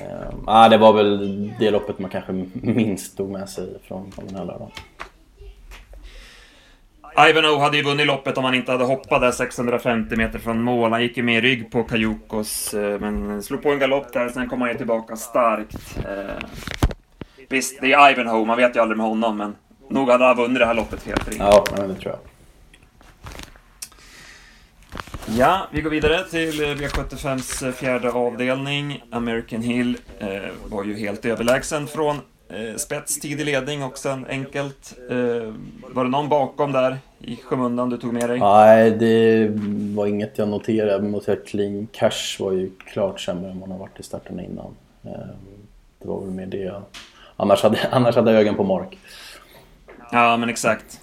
eh 0.00 0.28
ah, 0.46 0.68
det 0.68 0.78
var 0.78 0.92
väl 0.92 1.52
det 1.58 1.70
loppet 1.70 1.98
man 1.98 2.10
kanske 2.10 2.32
minst 2.52 3.16
tog 3.16 3.30
med 3.30 3.48
sig 3.48 3.68
från, 3.82 4.12
från 4.12 4.26
den 4.26 4.36
här 4.36 4.44
lördagen. 4.44 4.70
Ivanhoe 7.18 7.60
hade 7.60 7.76
ju 7.76 7.82
vunnit 7.82 8.06
loppet 8.06 8.38
om 8.38 8.44
han 8.44 8.54
inte 8.54 8.72
hade 8.72 8.84
hoppat 8.84 9.20
där 9.20 9.30
650 9.30 10.16
meter 10.16 10.38
från 10.38 10.62
mål. 10.62 10.92
Han 10.92 11.02
gick 11.02 11.16
ju 11.16 11.22
med 11.22 11.38
i 11.38 11.40
rygg 11.40 11.70
på 11.70 11.84
Kajukos, 11.84 12.74
eh, 12.74 13.00
men 13.00 13.42
slog 13.42 13.62
på 13.62 13.70
en 13.70 13.78
galopp 13.78 14.12
där, 14.12 14.28
sen 14.28 14.48
kom 14.48 14.60
han 14.60 14.70
ju 14.70 14.76
tillbaka 14.76 15.16
starkt. 15.16 15.98
Eh, 15.98 16.48
visst, 17.48 17.80
det 17.80 17.92
är 17.92 18.10
Ivanhoe, 18.10 18.46
man 18.46 18.56
vet 18.56 18.76
ju 18.76 18.80
aldrig 18.80 18.96
med 18.96 19.06
honom, 19.06 19.36
men 19.36 19.56
nog 19.90 20.10
hade 20.10 20.24
han 20.24 20.36
vunnit 20.36 20.58
det 20.58 20.66
här 20.66 20.74
loppet 20.74 21.06
helt 21.06 21.28
rimligt. 21.28 21.40
Ja, 21.40 21.64
det 21.76 21.94
tror 21.94 22.12
jag. 22.12 22.18
Ja, 25.26 25.68
vi 25.70 25.80
går 25.80 25.90
vidare 25.90 26.24
till 26.24 26.62
V75s 26.62 27.72
fjärde 27.72 28.10
avdelning. 28.10 29.02
American 29.10 29.62
Hill 29.62 29.98
eh, 30.18 30.28
var 30.68 30.84
ju 30.84 30.94
helt 30.94 31.24
överlägsen 31.24 31.86
från 31.86 32.20
Eh, 32.52 32.76
spets, 32.76 33.20
tidig 33.20 33.44
ledning 33.44 33.82
och 33.82 33.98
sen 33.98 34.26
enkelt. 34.28 34.94
Eh, 35.10 35.52
var 35.94 36.04
det 36.04 36.10
någon 36.10 36.28
bakom 36.28 36.72
där 36.72 36.98
i 37.18 37.36
skymundan 37.36 37.90
du 37.90 37.96
tog 37.96 38.12
med 38.12 38.30
dig? 38.30 38.38
Nej, 38.38 38.90
det 38.90 39.48
var 39.94 40.06
inget 40.06 40.38
jag 40.38 40.48
noterade. 40.48 41.18
Att 41.32 41.46
Clean 41.46 41.88
Cash 41.92 42.36
var 42.38 42.52
ju 42.52 42.70
klart 42.92 43.20
sämre 43.20 43.50
än 43.50 43.60
vad 43.60 43.68
han 43.68 43.78
har 43.78 43.78
varit 43.78 44.00
i 44.00 44.02
starten 44.02 44.40
innan. 44.40 44.76
Eh, 45.04 45.10
det 45.98 46.08
var 46.08 46.20
väl 46.20 46.30
mer 46.30 46.46
det. 46.46 46.82
Annars 47.36 47.62
hade, 47.62 47.78
annars 47.90 48.16
hade 48.16 48.32
jag 48.32 48.40
ögon 48.40 48.54
på 48.54 48.64
Mark. 48.64 48.98
Ja, 50.10 50.36
men 50.36 50.48
exakt. 50.48 51.00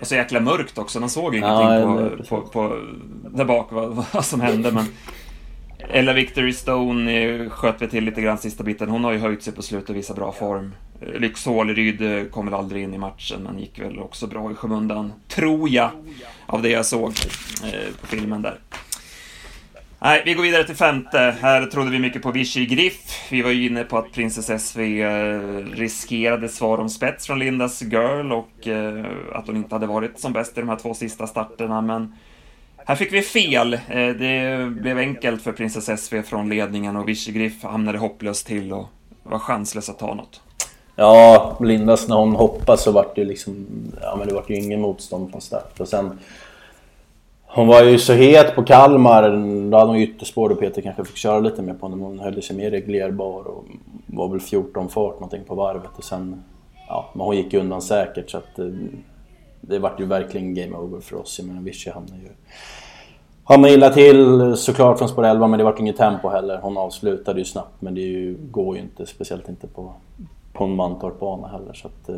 Och 0.00 0.06
så 0.06 0.14
jäkla 0.14 0.40
mörkt 0.40 0.78
också, 0.78 1.00
man 1.00 1.10
såg 1.10 1.34
ingenting 1.34 1.68
ja, 1.68 2.08
på, 2.18 2.24
på, 2.24 2.40
på, 2.40 2.82
där 3.30 3.44
bak 3.44 3.72
vad, 3.72 4.04
vad 4.12 4.24
som 4.24 4.40
hände. 4.40 4.72
Men 4.72 4.84
Ella 5.88 6.12
Victory 6.12 6.52
Stone 6.52 7.12
eh, 7.12 7.50
sköt 7.50 7.82
vi 7.82 7.88
till 7.88 8.04
lite 8.04 8.20
grann 8.20 8.38
sista 8.38 8.64
biten. 8.64 8.88
Hon 8.88 9.04
har 9.04 9.12
ju 9.12 9.18
höjt 9.18 9.42
sig 9.42 9.52
på 9.52 9.62
slutet 9.62 9.90
och 9.90 9.96
visar 9.96 10.14
bra 10.14 10.32
form. 10.32 10.74
Eh, 11.00 11.20
Lyx 11.20 11.46
Håleryd 11.46 12.02
eh, 12.02 12.24
kom 12.24 12.44
väl 12.44 12.54
aldrig 12.54 12.82
in 12.82 12.94
i 12.94 12.98
matchen, 12.98 13.42
men 13.42 13.58
gick 13.58 13.78
väl 13.78 13.98
också 13.98 14.26
bra 14.26 14.50
i 14.50 14.54
skymundan, 14.54 15.12
tror 15.28 15.68
jag, 15.68 15.90
av 16.46 16.62
det 16.62 16.68
jag 16.68 16.86
såg 16.86 17.14
på 18.00 18.06
filmen 18.06 18.42
där. 18.42 18.58
Nej, 19.98 20.22
vi 20.24 20.34
går 20.34 20.42
vidare 20.42 20.64
till 20.64 20.76
femte. 20.76 21.36
Här 21.40 21.66
trodde 21.66 21.90
vi 21.90 21.98
mycket 21.98 22.22
på 22.22 22.30
Vichy 22.30 22.66
Griff. 22.66 23.30
Vi 23.30 23.42
var 23.42 23.50
ju 23.50 23.66
inne 23.66 23.84
på 23.84 23.98
att 23.98 24.12
Princess 24.12 24.62
SV 24.62 24.80
riskerade 25.74 26.48
svar 26.48 26.78
om 26.78 26.88
spets 26.88 27.26
från 27.26 27.38
Lindas 27.38 27.82
Girl 27.82 28.32
och 28.32 28.68
att 29.32 29.46
hon 29.46 29.56
inte 29.56 29.74
hade 29.74 29.86
varit 29.86 30.20
som 30.20 30.32
bäst 30.32 30.58
i 30.58 30.60
de 30.60 30.68
här 30.68 30.76
två 30.76 30.94
sista 30.94 31.26
starterna, 31.26 31.80
men 31.80 32.12
här 32.86 32.94
fick 32.94 33.12
vi 33.12 33.22
fel. 33.22 33.74
Eh, 33.74 34.08
det 34.18 34.66
blev 34.80 34.98
enkelt 34.98 35.42
för 35.42 35.52
Princess 35.52 36.00
SV 36.00 36.22
från 36.22 36.48
ledningen 36.48 36.96
och 36.96 37.08
Vichy 37.08 37.32
Griff 37.32 37.62
hamnade 37.62 37.98
hopplöst 37.98 38.46
till 38.46 38.72
och 38.72 38.86
var 39.22 39.38
chanslös 39.38 39.88
att 39.88 39.98
ta 39.98 40.14
något. 40.14 40.40
Ja, 40.96 41.56
Lindas 41.60 42.08
när 42.08 42.16
hon 42.16 42.34
hoppade 42.34 42.78
så 42.78 42.92
vart 42.92 43.16
det 43.16 43.24
liksom... 43.24 43.66
Ja 44.02 44.16
men 44.18 44.28
det 44.28 44.34
vart 44.34 44.50
ju 44.50 44.54
ingen 44.54 44.80
motstånd 44.80 45.30
från 45.30 45.40
start 45.40 45.80
och 45.80 45.88
sen... 45.88 46.18
Hon 47.46 47.66
var 47.66 47.84
ju 47.84 47.98
så 47.98 48.12
het 48.12 48.54
på 48.54 48.62
Kalmar, 48.62 49.22
då 49.70 49.78
hade 49.78 49.90
hon 49.90 49.96
ytterspår 49.96 50.48
då 50.48 50.54
Peter 50.54 50.82
kanske 50.82 51.04
fick 51.04 51.16
köra 51.16 51.40
lite 51.40 51.62
mer 51.62 51.74
på 51.74 51.86
henne, 51.86 51.96
men 51.96 52.06
hon 52.06 52.18
höll 52.18 52.42
sig 52.42 52.56
mer 52.56 52.70
reglerbar 52.70 53.48
och 53.48 53.64
var 54.06 54.28
väl 54.28 54.40
14 54.40 54.88
fart 54.88 55.14
någonting 55.14 55.44
på 55.44 55.54
varvet 55.54 55.90
och 55.96 56.04
sen... 56.04 56.42
Ja, 56.88 57.10
men 57.14 57.26
hon 57.26 57.36
gick 57.36 57.54
undan 57.54 57.82
säkert 57.82 58.30
så 58.30 58.38
att... 58.38 58.58
Eh, 58.58 58.66
det 59.64 59.78
vart 59.78 60.00
ju 60.00 60.04
verkligen 60.04 60.54
game 60.54 60.76
over 60.76 61.00
för 61.00 61.16
oss. 61.16 61.38
Jag 61.38 61.48
menar 61.48 61.62
Vichy 61.62 61.90
hamnade 61.90 62.22
ju... 62.22 62.28
Hamnade 63.44 63.74
illa 63.74 63.90
till 63.90 64.56
såklart 64.56 64.98
från 64.98 65.08
spår 65.08 65.24
11 65.24 65.46
men 65.46 65.58
det 65.58 65.64
vart 65.64 65.80
inget 65.80 65.96
tempo 65.96 66.28
heller. 66.28 66.58
Hon 66.62 66.76
avslutade 66.76 67.38
ju 67.38 67.44
snabbt 67.44 67.82
men 67.82 67.94
det 67.94 68.00
ju, 68.00 68.36
går 68.50 68.76
ju 68.76 68.82
inte, 68.82 69.06
speciellt 69.06 69.48
inte 69.48 69.66
på, 69.66 69.94
på 70.52 70.64
en 70.64 70.74
Mantorp-bana 70.76 71.48
heller. 71.48 71.72
Så 71.72 71.88
att, 71.88 72.08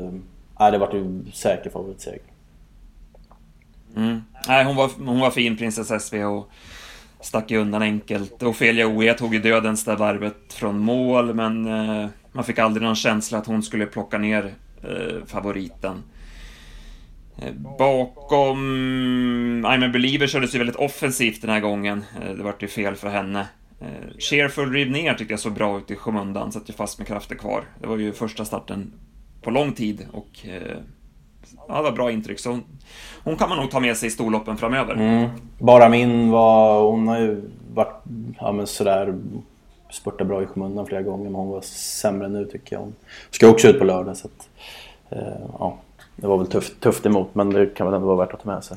äh, 0.61 0.71
det 0.71 0.79
vart 0.79 0.95
ju 0.95 1.25
säker 1.33 1.71
favoritseger. 1.71 2.23
Mm. 3.97 4.23
Nej, 4.49 4.65
hon 4.65 4.77
var, 4.77 4.91
hon 5.07 5.21
var 5.21 5.31
fin, 5.31 5.57
Princess 5.57 6.05
SV, 6.05 6.25
och 6.25 6.51
stack 7.21 7.51
ju 7.51 7.59
undan 7.59 7.83
enkelt. 7.83 8.43
Ofelia 8.43 8.87
Oe 8.87 9.15
tog 9.15 9.35
ju 9.35 9.41
dödens 9.41 9.85
där 9.85 9.97
varvet 9.97 10.53
från 10.53 10.79
mål, 10.79 11.35
men 11.35 11.67
eh, 11.67 12.09
man 12.33 12.45
fick 12.45 12.59
aldrig 12.59 12.83
någon 12.83 12.97
känsla 12.97 13.39
att 13.39 13.47
hon 13.47 13.63
skulle 13.63 13.87
plocka 13.87 14.19
ner 14.19 14.55
eh, 14.83 15.25
favoriten. 15.27 16.03
Eh, 17.39 17.53
bakom 17.79 18.59
I'm 19.67 19.85
a 19.85 19.89
Believer 19.93 20.27
kördes 20.27 20.55
ju 20.55 20.59
väldigt 20.59 20.77
offensivt 20.77 21.41
den 21.41 21.51
här 21.51 21.61
gången. 21.61 22.05
Eh, 22.23 22.35
det 22.35 22.43
vart 22.43 22.63
ju 22.63 22.69
fel 22.69 22.95
för 22.95 23.09
henne. 23.09 23.49
Eh, 23.81 24.19
Cheerful 24.19 24.73
riv 24.73 24.91
ner 24.91 25.15
tyckte 25.15 25.33
jag 25.33 25.41
såg 25.41 25.53
bra 25.53 25.79
ut 25.79 25.91
i 25.91 25.97
skymundan, 25.97 26.53
satt 26.53 26.69
ju 26.69 26.73
fast 26.73 26.99
med 26.99 27.07
krafter 27.07 27.35
kvar. 27.35 27.65
Det 27.81 27.87
var 27.87 27.97
ju 27.97 28.13
första 28.13 28.45
starten 28.45 28.93
på 29.43 29.51
lång 29.51 29.73
tid 29.73 30.07
och 30.13 30.29
ja, 31.69 31.77
det 31.77 31.83
var 31.83 31.93
bra 31.93 32.11
intryck. 32.11 32.39
Så 32.39 32.51
hon, 32.51 32.65
hon, 33.25 33.37
kan 33.37 33.49
man 33.49 33.59
nog 33.59 33.71
ta 33.71 33.81
med 33.81 33.97
sig 33.97 34.07
i 34.07 34.11
storloppen 34.11 34.57
framöver. 34.57 34.95
Mm. 34.95 35.31
Bara 35.59 35.89
min 35.89 36.31
var, 36.31 36.83
hon 36.91 37.09
har 37.09 37.19
ju 37.19 37.51
varit 37.75 38.03
ja, 38.41 38.53
men 38.53 38.67
sådär 38.67 39.15
spurtat 39.91 40.27
bra 40.27 40.43
i 40.43 40.47
skymundan 40.47 40.87
flera 40.87 41.03
gånger 41.03 41.25
men 41.25 41.35
hon 41.35 41.49
var 41.49 41.61
sämre 41.61 42.29
nu 42.29 42.45
tycker 42.45 42.77
jag. 42.77 42.81
Hon 42.81 42.95
ska 43.31 43.49
också 43.49 43.69
ut 43.69 43.79
på 43.79 43.85
lördag 43.85 44.17
så 44.17 44.29
att, 44.29 44.49
ja 45.59 45.79
det 46.17 46.27
var 46.27 46.39
väl 46.39 46.47
tufft, 46.47 46.81
tufft 46.81 47.07
emot, 47.07 47.35
men 47.35 47.51
det 47.51 47.67
kan 47.67 47.87
väl 47.87 47.95
ändå 47.95 48.07
vara 48.07 48.27
värt 48.27 48.35
att 48.35 48.43
ta 48.43 48.51
med 48.53 48.65
sig. 48.65 48.77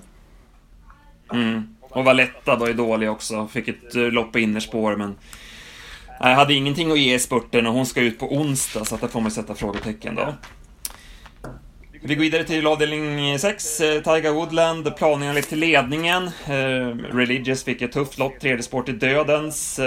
Mm. 1.33 1.75
Och 1.81 2.05
Valletta 2.05 2.55
var 2.55 2.67
ju 2.67 2.73
dålig 2.73 3.11
också. 3.11 3.47
Fick 3.47 3.67
ett 3.67 3.95
eh, 3.95 4.01
lopp 4.01 4.31
på 4.31 4.39
innerspår, 4.39 4.95
men... 4.95 5.15
Jag 6.19 6.35
hade 6.35 6.53
ingenting 6.53 6.91
att 6.91 6.99
ge 6.99 7.15
i 7.15 7.19
spurten 7.19 7.67
och 7.67 7.73
hon 7.73 7.85
ska 7.85 8.01
ut 8.01 8.19
på 8.19 8.33
onsdag, 8.35 8.85
så 8.85 8.95
att 8.95 9.01
där 9.01 9.07
får 9.07 9.21
man 9.21 9.31
sätta 9.31 9.55
frågetecken 9.55 10.15
då. 10.15 10.33
Vi 12.01 12.15
går 12.15 12.21
vidare 12.21 12.43
till 12.43 12.67
avdelning 12.67 13.39
6, 13.39 13.81
eh, 13.81 14.01
Tiger 14.01 14.31
Woodland, 14.31 14.95
planen 14.95 15.35
lite 15.35 15.49
till 15.49 15.59
ledningen. 15.59 16.29
Religious 17.11 17.63
fick 17.63 17.81
ett 17.81 17.91
tufft 17.91 18.17
lopp, 18.17 18.39
tredje 18.39 18.63
spår 18.63 18.83
till 18.83 18.99
dödens. 18.99 19.79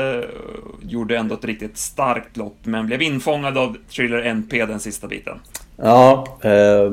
Gjorde 0.82 1.16
ändå 1.16 1.34
ett 1.34 1.44
riktigt 1.44 1.78
starkt 1.78 2.36
lopp, 2.36 2.58
men 2.62 2.86
blev 2.86 3.02
infångad 3.02 3.58
av 3.58 3.76
Thriller 3.88 4.22
NP 4.22 4.66
den 4.66 4.80
sista 4.80 5.08
biten. 5.08 5.38
Ja, 5.82 6.24
eh, 6.42 6.92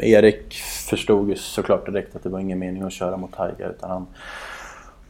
Erik 0.00 0.54
förstod 0.90 1.28
ju 1.28 1.36
såklart 1.36 1.86
direkt 1.86 2.16
att 2.16 2.22
det 2.22 2.28
var 2.28 2.40
ingen 2.40 2.58
mening 2.58 2.82
att 2.82 2.92
köra 2.92 3.16
mot 3.16 3.36
Tiger, 3.36 3.70
utan 3.70 3.90
han 3.90 4.06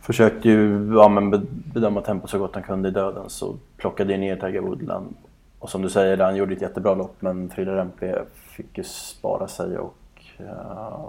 försökte 0.00 0.48
ju 0.48 0.92
ja, 0.94 1.08
men 1.08 1.48
bedöma 1.74 2.00
tempot 2.00 2.30
så 2.30 2.38
gott 2.38 2.54
han 2.54 2.62
kunde 2.62 2.88
i 2.88 2.92
döden 2.92 3.24
så 3.28 3.54
plockade 3.76 4.16
ner 4.16 4.36
Tiger 4.36 4.60
Woodland. 4.60 5.14
Och 5.58 5.70
som 5.70 5.82
du 5.82 5.88
säger, 5.88 6.16
han 6.16 6.36
gjorde 6.36 6.54
ett 6.54 6.62
jättebra 6.62 6.94
lopp 6.94 7.16
men 7.20 7.50
Frida 7.50 7.80
MP 7.80 8.14
fick 8.34 8.78
ju 8.78 8.84
spara 8.84 9.48
sig 9.48 9.78
och 9.78 9.96
eh, 10.38 10.46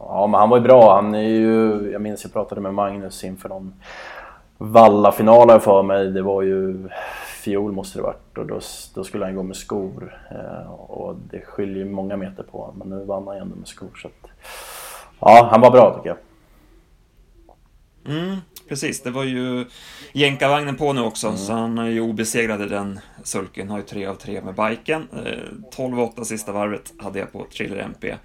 ja, 0.07 0.27
men 0.31 0.39
han 0.39 0.49
var 0.49 0.57
ju 0.57 0.63
bra. 0.63 0.95
Han 0.95 1.15
är 1.15 1.29
ju, 1.29 1.89
jag 1.91 2.01
minns 2.01 2.23
jag 2.23 2.33
pratade 2.33 2.61
med 2.61 2.73
Magnus 2.73 3.23
inför 3.23 3.49
någon 3.49 3.73
Valla-final 4.57 5.59
för 5.59 5.83
mig. 5.83 6.07
Det 6.07 6.21
var 6.21 6.41
ju 6.41 6.89
fjol 7.41 7.71
måste 7.71 7.99
det 7.99 8.03
varit 8.03 8.37
och 8.37 8.47
då, 8.47 8.59
då 8.95 9.03
skulle 9.03 9.25
han 9.25 9.35
gå 9.35 9.43
med 9.43 9.55
skor. 9.55 10.21
Eh, 10.31 10.71
och 10.71 11.15
det 11.31 11.41
skiljer 11.41 11.85
många 11.85 12.17
meter 12.17 12.43
på 12.43 12.61
honom, 12.61 12.77
men 12.77 12.99
nu 12.99 13.05
vann 13.05 13.27
han 13.27 13.35
ju 13.35 13.41
ändå 13.41 13.55
med 13.55 13.67
skor. 13.67 13.99
Så 14.01 14.07
att, 14.07 14.29
ja, 15.19 15.47
han 15.51 15.61
var 15.61 15.71
bra 15.71 15.95
tycker 15.95 16.09
jag. 16.09 16.17
Mm, 18.05 18.37
precis, 18.69 19.03
det 19.03 19.11
var 19.11 19.23
ju 19.23 19.65
jänkarvagnen 20.13 20.77
på 20.77 20.93
nu 20.93 21.01
också, 21.01 21.27
mm. 21.27 21.39
så 21.39 21.53
han 21.53 21.77
är 21.77 21.87
ju 21.87 22.01
obesegrad 22.01 22.61
i 22.61 22.65
den 22.65 22.99
sulken. 23.23 23.69
Har 23.69 23.77
ju 23.77 23.83
tre 23.83 24.05
av 24.05 24.15
tre 24.15 24.41
med 24.41 24.55
biken. 24.55 25.07
Eh, 25.25 25.77
12-8 25.77 26.23
sista 26.23 26.51
varvet 26.51 26.93
hade 26.97 27.19
jag 27.19 27.31
på 27.31 27.45
Thriller 27.57 27.77
MP. 27.77 28.15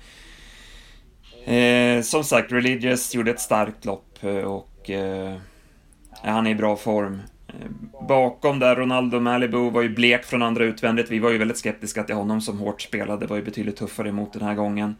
Eh, 1.46 2.02
som 2.02 2.24
sagt, 2.24 2.52
Religious 2.52 3.14
gjorde 3.14 3.30
ett 3.30 3.40
starkt 3.40 3.84
lopp 3.84 4.18
eh, 4.20 4.36
och 4.36 4.90
eh, 4.90 5.36
han 6.22 6.46
är 6.46 6.50
i 6.50 6.54
bra 6.54 6.76
form. 6.76 7.22
Eh, 7.60 7.66
bakom 8.08 8.58
där, 8.58 8.76
Ronaldo 8.76 9.20
Malibu 9.20 9.70
var 9.70 9.82
ju 9.82 9.88
blek 9.88 10.24
från 10.24 10.42
andra 10.42 10.64
utvändigt. 10.64 11.10
Vi 11.10 11.18
var 11.18 11.30
ju 11.30 11.38
väldigt 11.38 11.58
skeptiska 11.58 12.02
till 12.02 12.14
honom 12.14 12.40
som 12.40 12.58
hårt 12.58 12.82
spelade. 12.82 13.26
Var 13.26 13.36
ju 13.36 13.42
betydligt 13.42 13.76
tuffare 13.76 14.08
emot 14.08 14.32
den 14.32 14.42
här 14.42 14.54
gången. 14.54 14.96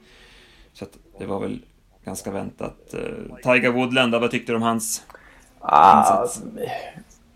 Så 0.72 0.84
att 0.84 0.90
det 1.18 1.26
var 1.26 1.40
väl 1.40 1.58
ganska 2.04 2.30
väntat. 2.30 2.94
Uh, 2.94 3.36
Tiger 3.42 3.72
Woodland, 3.72 4.14
vad 4.14 4.30
tyckte 4.30 4.52
du 4.52 4.56
om 4.56 4.62
hans 4.62 5.04
ah, 5.60 5.98
insats? 5.98 6.42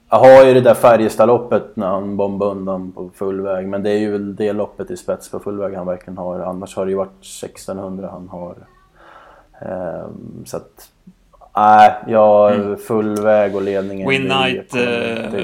Jag 0.09 0.19
har 0.19 0.45
ju 0.45 0.55
det 0.55 0.61
där 0.61 0.75
Färjestadloppet 0.75 1.77
när 1.77 1.87
han 1.87 2.17
bombade 2.17 2.50
undan 2.50 2.93
på 2.93 3.11
full 3.15 3.41
väg. 3.41 3.69
Men 3.69 3.83
det 3.83 3.91
är 3.91 3.99
ju 3.99 4.11
väl 4.11 4.37
det 4.37 4.53
loppet 4.53 4.91
i 4.91 4.97
spets 4.97 5.31
på 5.31 5.41
full 5.41 5.59
väg 5.59 5.75
han 5.75 5.87
verkligen 5.87 6.19
har. 6.19 6.41
Annars 6.41 6.77
har 6.77 6.85
det 6.85 6.91
ju 6.91 6.97
varit 6.97 7.21
1600 7.21 8.09
han 8.12 8.29
har. 8.29 8.57
Um, 9.61 10.45
så 10.47 10.57
att 10.57 10.91
Nej, 11.57 11.95
jag 12.07 12.54
mm. 12.54 12.78
full 12.78 13.23
väg 13.23 13.57
och 13.57 13.62
ledningen. 13.62 14.09
Win 14.09 14.30
Knight... 14.30 14.75
Eh, 14.75 15.40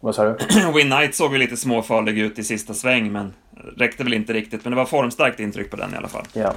vad 0.00 0.14
sa 0.14 0.24
du? 0.24 0.36
Win 0.74 0.90
Knight 0.90 1.14
såg 1.14 1.32
ju 1.32 1.38
lite 1.38 1.56
småfarlig 1.56 2.18
ut 2.18 2.38
i 2.38 2.44
sista 2.44 2.74
sväng, 2.74 3.12
men 3.12 3.32
räckte 3.76 4.04
väl 4.04 4.14
inte 4.14 4.32
riktigt. 4.32 4.64
Men 4.64 4.70
det 4.70 4.76
var 4.76 4.84
formstarkt 4.84 5.40
intryck 5.40 5.70
på 5.70 5.76
den 5.76 5.94
i 5.94 5.96
alla 5.96 6.08
fall. 6.08 6.24
Ja. 6.32 6.52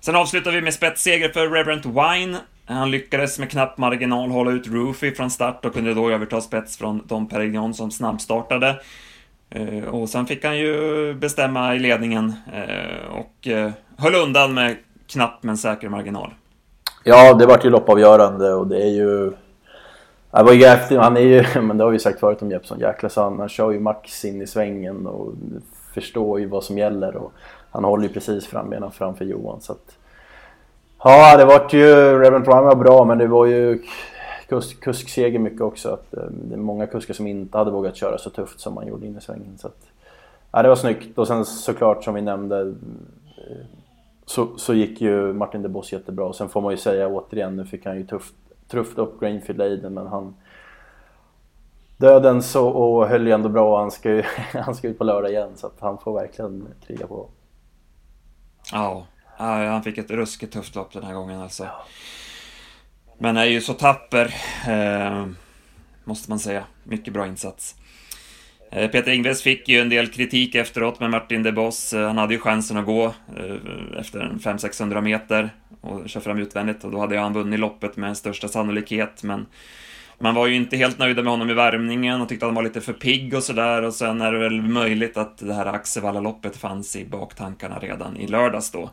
Sen 0.00 0.16
avslutar 0.16 0.50
vi 0.50 0.60
med 0.60 0.74
spetsseger 0.74 1.28
för 1.28 1.48
Reverend 1.48 1.86
Wine. 1.86 2.38
Han 2.66 2.90
lyckades 2.90 3.38
med 3.38 3.50
knapp 3.50 3.78
marginal 3.78 4.30
hålla 4.30 4.50
ut 4.50 4.66
Roofy 4.66 5.14
från 5.14 5.30
start 5.30 5.64
och 5.64 5.74
kunde 5.74 5.94
då 5.94 6.10
överta 6.10 6.40
spets 6.40 6.78
från 6.78 7.06
Dom 7.06 7.28
Perignon 7.28 7.74
som 7.74 7.90
snabbstartade. 7.90 8.80
Eh, 9.50 9.84
och 9.84 10.08
sen 10.08 10.26
fick 10.26 10.44
han 10.44 10.58
ju 10.58 11.14
bestämma 11.14 11.74
i 11.74 11.78
ledningen 11.78 12.34
eh, 12.52 13.06
och 13.10 13.48
höll 13.96 14.14
undan 14.14 14.54
med 14.54 14.76
knapp 15.12 15.42
men 15.42 15.56
säker 15.56 15.88
marginal. 15.88 16.30
Ja, 17.04 17.34
det 17.34 17.46
vart 17.46 17.64
ju 17.64 17.70
loppavgörande 17.70 18.54
och 18.54 18.66
det 18.66 18.82
är 18.82 18.90
ju... 18.90 19.32
Det 20.30 20.42
var 20.42 20.52
ju 20.52 20.60
jäkligt, 20.60 21.00
han 21.00 21.16
är 21.16 21.20
ju, 21.20 21.44
men 21.62 21.78
det 21.78 21.84
har 21.84 21.90
vi 21.90 21.98
sagt 21.98 22.20
förut 22.20 22.42
om 22.42 22.50
Jeppsson, 22.50 22.80
jäkla 22.80 23.08
så 23.08 23.22
han, 23.22 23.38
han 23.38 23.48
kör 23.48 23.70
ju 23.70 23.80
max 23.80 24.24
in 24.24 24.42
i 24.42 24.46
svängen 24.46 25.06
och 25.06 25.32
förstår 25.94 26.40
ju 26.40 26.46
vad 26.46 26.64
som 26.64 26.78
gäller 26.78 27.16
och 27.16 27.32
han 27.70 27.84
håller 27.84 28.08
ju 28.08 28.14
precis 28.14 28.46
frambenen 28.46 28.90
framför 28.90 29.24
Johan 29.24 29.60
så 29.60 29.72
att... 29.72 29.96
Ja, 31.04 31.36
det 31.36 31.44
vart 31.44 31.72
ju, 31.72 31.94
Reverend 32.18 32.44
Prime 32.44 32.60
var 32.60 32.74
bra 32.74 33.04
men 33.04 33.18
det 33.18 33.26
var 33.26 33.46
ju 33.46 33.82
kusk, 34.48 34.80
kuskseger 34.80 35.38
mycket 35.38 35.60
också. 35.60 35.88
Att, 35.88 36.14
eh, 36.14 36.22
det 36.30 36.54
är 36.54 36.58
många 36.58 36.86
kuskar 36.86 37.14
som 37.14 37.26
inte 37.26 37.58
hade 37.58 37.70
vågat 37.70 37.96
köra 37.96 38.18
så 38.18 38.30
tufft 38.30 38.60
som 38.60 38.74
man 38.74 38.86
gjorde 38.86 39.06
in 39.06 39.18
i 39.18 39.20
svängen. 39.20 39.58
Så 39.58 39.66
att, 39.66 39.86
ja, 40.52 40.62
det 40.62 40.68
var 40.68 40.76
snyggt 40.76 41.18
och 41.18 41.26
sen 41.26 41.44
såklart 41.44 42.04
som 42.04 42.14
vi 42.14 42.22
nämnde 42.22 42.60
eh, 42.60 43.66
så, 44.28 44.58
så 44.58 44.74
gick 44.74 45.00
ju 45.00 45.32
Martin 45.32 45.62
de 45.62 45.68
Boss 45.68 45.92
jättebra. 45.92 46.24
Och 46.24 46.36
sen 46.36 46.48
får 46.48 46.60
man 46.60 46.70
ju 46.70 46.76
säga 46.76 47.08
återigen, 47.08 47.56
nu 47.56 47.64
fick 47.64 47.86
han 47.86 47.96
ju 47.96 48.06
tufft, 48.06 48.34
tufft 48.68 48.98
upp 48.98 49.20
Grainfield 49.20 49.60
Aiden 49.60 49.94
men 49.94 50.06
han 50.06 50.36
döden 51.96 52.42
så 52.42 52.68
och 52.68 53.08
höll 53.08 53.26
ju 53.26 53.32
ändå 53.32 53.48
bra. 53.48 53.80
Han 53.80 53.90
ska 53.90 54.10
ju 54.10 54.22
han 54.52 54.74
ska 54.74 54.88
ut 54.88 54.98
på 54.98 55.04
lördag 55.04 55.30
igen 55.30 55.50
så 55.56 55.66
att 55.66 55.80
han 55.80 55.98
får 55.98 56.14
verkligen 56.14 56.68
kriga 56.86 57.06
på. 57.06 57.28
Ja, 58.72 59.06
han 59.38 59.82
fick 59.82 59.98
ett 59.98 60.10
ruskigt 60.10 60.52
tufft 60.52 60.74
lopp 60.74 60.92
den 60.92 61.04
här 61.04 61.14
gången 61.14 61.40
alltså. 61.40 61.66
Men 63.18 63.36
är 63.36 63.44
ju 63.44 63.60
så 63.60 63.74
tapper, 63.74 64.34
eh, 64.68 65.26
måste 66.04 66.30
man 66.30 66.38
säga. 66.38 66.64
Mycket 66.84 67.12
bra 67.12 67.26
insats. 67.26 67.76
Eh, 68.70 68.90
Peter 68.90 69.12
Ingves 69.12 69.42
fick 69.42 69.68
ju 69.68 69.80
en 69.80 69.88
del 69.88 70.08
kritik 70.08 70.54
efteråt 70.54 71.00
med 71.00 71.10
Martin 71.10 71.42
de 71.42 71.52
Boss. 71.52 71.92
Eh, 71.92 72.06
han 72.06 72.18
hade 72.18 72.34
ju 72.34 72.40
chansen 72.40 72.76
att 72.76 72.86
gå 72.86 73.04
eh, 73.06 73.98
efter 74.00 74.20
500-600 74.20 75.00
meter 75.00 75.50
och 75.80 76.08
köra 76.08 76.22
fram 76.22 76.38
utvändigt 76.38 76.84
och 76.84 76.90
då 76.90 77.00
hade 77.00 77.18
han 77.18 77.32
vunnit 77.32 77.60
loppet 77.60 77.96
med 77.96 78.16
största 78.16 78.48
sannolikhet, 78.48 79.22
men 79.22 79.46
man 80.18 80.34
var 80.34 80.46
ju 80.46 80.54
inte 80.54 80.76
helt 80.76 80.98
nöjda 80.98 81.22
med 81.22 81.32
honom 81.32 81.50
i 81.50 81.54
värmningen 81.54 82.20
och 82.20 82.28
tyckte 82.28 82.46
att 82.46 82.48
han 82.48 82.54
var 82.54 82.62
lite 82.62 82.80
för 82.80 82.92
pigg 82.92 83.34
och 83.34 83.42
sådär 83.42 83.82
och 83.82 83.94
sen 83.94 84.20
är 84.20 84.32
det 84.32 84.38
väl 84.38 84.62
möjligt 84.62 85.16
att 85.16 85.38
det 85.38 85.54
här 85.54 85.66
Axevalla-loppet 85.66 86.56
fanns 86.56 86.96
i 86.96 87.04
baktankarna 87.04 87.78
redan 87.78 88.16
i 88.16 88.26
lördags 88.26 88.70
då. 88.70 88.90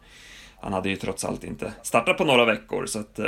Han 0.61 0.73
hade 0.73 0.89
ju 0.89 0.95
trots 0.95 1.25
allt 1.25 1.43
inte 1.43 1.73
startat 1.81 2.17
på 2.17 2.25
några 2.25 2.45
veckor 2.45 2.85
så 2.85 2.99
att 2.99 3.19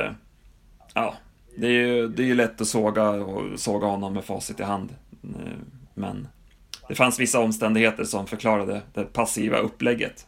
ja, 0.94 1.14
det 1.58 1.68
är 1.68 1.72
ju, 1.72 2.08
det 2.08 2.24
är 2.24 2.28
ju 2.28 2.36
lätt 2.36 2.62
att 2.62 2.68
såga, 2.68 3.10
och 3.10 3.60
såga 3.60 3.88
honom 3.88 4.14
med 4.14 4.26
facit 4.26 4.60
i 4.60 4.64
hand. 4.64 4.96
Men 5.94 6.28
det 6.88 6.96
fanns 6.96 7.20
vissa 7.20 7.40
omständigheter 7.40 8.04
som 8.04 8.28
förklarade 8.28 8.82
det 8.94 9.04
passiva 9.04 9.58
upplägget. 9.58 10.28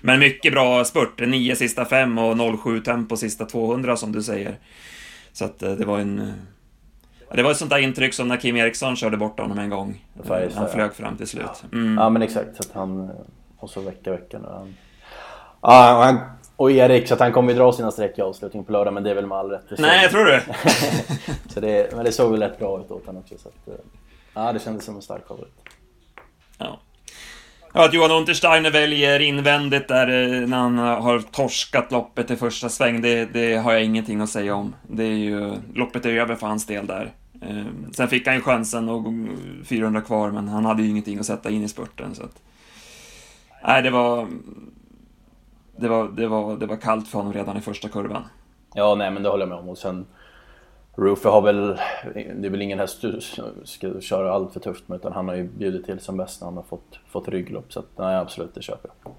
Men 0.00 0.18
mycket 0.18 0.52
bra 0.52 0.84
spurt. 0.84 1.20
9 1.20 1.56
sista 1.56 1.84
fem 1.84 2.18
och 2.18 2.60
07 2.62 2.80
tempo 2.80 3.16
sista 3.16 3.44
200 3.44 3.96
som 3.96 4.12
du 4.12 4.22
säger. 4.22 4.58
Så 5.32 5.44
att 5.44 5.62
eh, 5.62 5.72
det 5.72 5.84
var 5.84 5.98
en... 5.98 6.32
Det 7.34 7.42
var 7.42 7.50
ett 7.50 7.56
sånt 7.56 7.70
där 7.70 7.78
intryck 7.78 8.14
som 8.14 8.28
när 8.28 8.36
Kim 8.36 8.56
Eriksson 8.56 8.96
körde 8.96 9.16
bort 9.16 9.40
honom 9.40 9.58
en 9.58 9.70
gång. 9.70 10.04
Färgstad, 10.24 10.60
han 10.60 10.70
flög 10.70 10.94
fram 10.94 11.16
till 11.16 11.26
slut. 11.26 11.64
Mm. 11.72 11.98
Ja 11.98 12.10
men 12.10 12.22
exakt, 12.22 12.56
så 12.56 12.62
att 12.62 12.72
han... 12.74 13.10
Och 13.58 13.70
så 13.70 13.80
vecka 13.80 14.10
vecka 14.10 14.38
nu. 14.38 14.48
Han... 14.48 14.74
Ja, 15.60 15.96
och, 15.96 16.04
han, 16.04 16.18
och 16.56 16.70
Erik, 16.70 17.08
så 17.08 17.14
att 17.14 17.20
han 17.20 17.32
kommer 17.32 17.52
ju 17.52 17.58
dra 17.58 17.72
sina 17.72 17.90
streck 17.90 18.18
i 18.18 18.22
avslutningen 18.22 18.64
på 18.64 18.72
lördag 18.72 18.94
men 18.94 19.02
det 19.02 19.10
är 19.10 19.14
väl 19.14 19.26
med 19.26 19.38
all 19.38 19.50
rätt. 19.50 19.64
Nej, 19.78 20.02
jag 20.02 20.10
tror 20.10 20.24
det. 20.24 20.42
så 21.48 21.60
det. 21.60 21.96
Men 21.96 22.04
det 22.04 22.12
såg 22.12 22.30
väl 22.30 22.42
rätt 22.42 22.58
bra 22.58 22.80
ut 22.80 22.90
åt 22.90 23.06
honom 23.06 23.22
också. 23.22 23.34
Så 23.38 23.48
att, 23.48 23.68
eh, 23.68 23.84
ja, 24.34 24.52
det 24.52 24.60
kändes 24.60 24.84
som 24.84 24.96
en 24.96 25.02
stark 25.02 25.28
favorit. 25.28 25.54
Ja. 26.58 26.80
Ja, 27.74 27.84
att 27.84 27.94
Johan 27.94 28.10
Untersteiner 28.10 28.70
väljer 28.70 29.20
invändigt 29.20 29.88
där 29.88 30.08
eh, 30.08 30.48
när 30.48 30.56
han 30.56 30.78
har 30.78 31.18
torskat 31.18 31.92
loppet 31.92 32.30
i 32.30 32.36
första 32.36 32.68
sväng, 32.68 33.02
det, 33.02 33.24
det, 33.24 33.56
har 33.56 33.72
jag 33.72 33.84
ingenting 33.84 34.20
att 34.20 34.30
säga 34.30 34.54
om. 34.54 34.74
Det 34.82 35.04
är 35.04 35.16
ju, 35.16 35.54
loppet 35.74 36.06
är 36.06 36.10
över 36.10 36.34
för 36.34 36.46
hans 36.46 36.66
del 36.66 36.86
där. 36.86 37.12
Eh, 37.42 37.64
sen 37.92 38.08
fick 38.08 38.26
han 38.26 38.36
ju 38.36 38.42
chansen 38.42 38.88
och 38.88 39.06
400 39.64 40.00
kvar, 40.00 40.30
men 40.30 40.48
han 40.48 40.64
hade 40.64 40.82
ju 40.82 40.88
ingenting 40.88 41.18
att 41.18 41.26
sätta 41.26 41.50
in 41.50 41.62
i 41.62 41.68
spurten. 41.68 42.14
Så 42.14 42.22
att, 42.22 42.42
nej, 43.66 43.82
det 43.82 43.90
var, 43.90 44.28
det 45.76 45.88
var, 45.88 46.08
det 46.08 46.26
var, 46.26 46.56
det 46.56 46.66
var 46.66 46.76
kallt 46.76 47.08
för 47.08 47.18
honom 47.18 47.32
redan 47.32 47.56
i 47.56 47.60
första 47.60 47.88
kurvan. 47.88 48.24
Ja, 48.74 48.94
nej, 48.94 49.10
men 49.10 49.22
det 49.22 49.28
håller 49.28 49.42
jag 49.42 49.48
med 49.48 49.58
om. 49.58 49.68
Och 49.68 49.78
sen 49.78 50.06
Roofer 50.96 51.30
har 51.30 51.42
väl, 51.42 51.78
det 52.14 52.46
är 52.46 52.50
väl 52.50 52.62
ingen 52.62 52.78
häst 52.78 53.02
du 53.02 53.20
ska 53.64 54.00
köra 54.00 54.32
allt 54.32 54.52
för 54.52 54.60
tufft 54.60 54.88
med 54.88 54.96
utan 54.96 55.12
han 55.12 55.28
har 55.28 55.34
ju 55.34 55.42
bjudit 55.42 55.86
till 55.86 56.00
som 56.00 56.16
bäst 56.16 56.40
när 56.40 56.46
han 56.46 56.56
har 56.56 56.64
fått, 56.64 56.98
fått 57.08 57.28
rygglopp. 57.28 57.72
Så 57.72 57.80
att, 57.80 57.86
nej 57.96 58.16
absolut, 58.16 58.54
det 58.54 58.62
köper 58.62 58.90
jag. 59.04 59.12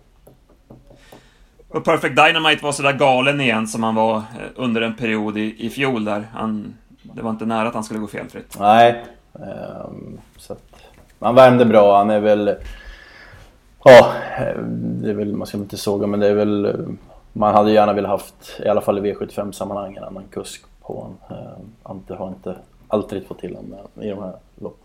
Och 1.78 1.86
Perfect 1.86 2.16
Dynamite 2.16 2.64
var 2.64 2.72
sådär 2.72 2.94
galen 2.94 3.42
igen 3.42 3.68
som 3.68 3.84
han 3.84 3.96
var 3.96 4.16
eh, 4.18 4.24
under 4.56 4.82
en 4.82 4.96
period 4.96 5.38
i, 5.38 5.66
i 5.66 5.70
fjol 5.70 6.06
där. 6.06 6.28
Han, 6.34 6.74
det 7.02 7.22
var 7.22 7.30
inte 7.30 7.46
nära 7.46 7.68
att 7.68 7.74
han 7.74 7.84
skulle 7.84 8.00
gå 8.00 8.08
felfritt. 8.08 8.58
Nej, 8.60 9.06
um, 9.34 10.20
så 10.38 10.54
att, 10.54 10.74
han 11.20 11.36
värmde 11.36 11.66
bra. 11.66 11.98
Han 11.98 12.10
är 12.10 12.20
väl... 12.20 12.56
Ja, 13.84 14.14
det 14.76 15.10
är 15.10 15.14
väl, 15.14 15.36
man 15.36 15.48
ska 15.48 15.58
inte 15.58 15.78
såga 15.78 16.08
men 16.08 16.20
det 16.20 16.28
är 16.28 16.36
väl... 16.36 16.86
Man 17.34 17.56
hade 17.56 17.72
gärna 17.72 17.94
velat 17.94 18.12
haft, 18.12 18.60
i 18.66 18.68
alla 18.68 18.82
fall 18.82 18.98
i 19.08 19.14
V75-sammanhang, 19.14 19.96
en 19.96 20.04
annan 20.04 20.24
kusk 20.32 20.66
på 20.84 21.02
honom. 21.02 21.18
Eh, 21.30 21.64
Ante 21.84 22.16
har 22.16 22.28
inte 22.28 22.58
alltid 22.88 23.28
fått 23.28 23.40
till 23.40 23.56
honom 23.56 23.74
eh, 23.74 24.08
i 24.08 24.10
de 24.10 24.24
här 24.24 24.36
loppen. 24.56 24.80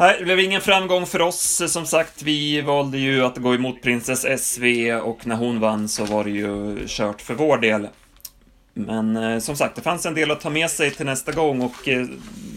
Nej, 0.00 0.16
det 0.18 0.24
blev 0.24 0.40
ingen 0.40 0.60
framgång 0.60 1.06
för 1.06 1.20
oss. 1.20 1.72
Som 1.72 1.86
sagt, 1.86 2.22
vi 2.22 2.60
valde 2.60 2.98
ju 2.98 3.24
att 3.24 3.36
gå 3.36 3.54
emot 3.54 3.82
Princess 3.82 4.42
SV 4.42 4.92
och 4.92 5.26
när 5.26 5.36
hon 5.36 5.60
vann 5.60 5.88
så 5.88 6.04
var 6.04 6.24
det 6.24 6.30
ju 6.30 6.78
kört 6.86 7.20
för 7.20 7.34
vår 7.34 7.58
del. 7.58 7.88
Men 8.78 9.16
eh, 9.16 9.38
som 9.38 9.56
sagt, 9.56 9.76
det 9.76 9.82
fanns 9.82 10.06
en 10.06 10.14
del 10.14 10.30
att 10.30 10.40
ta 10.40 10.50
med 10.50 10.70
sig 10.70 10.90
till 10.90 11.06
nästa 11.06 11.32
gång 11.32 11.62
och 11.62 11.88
eh, 11.88 12.06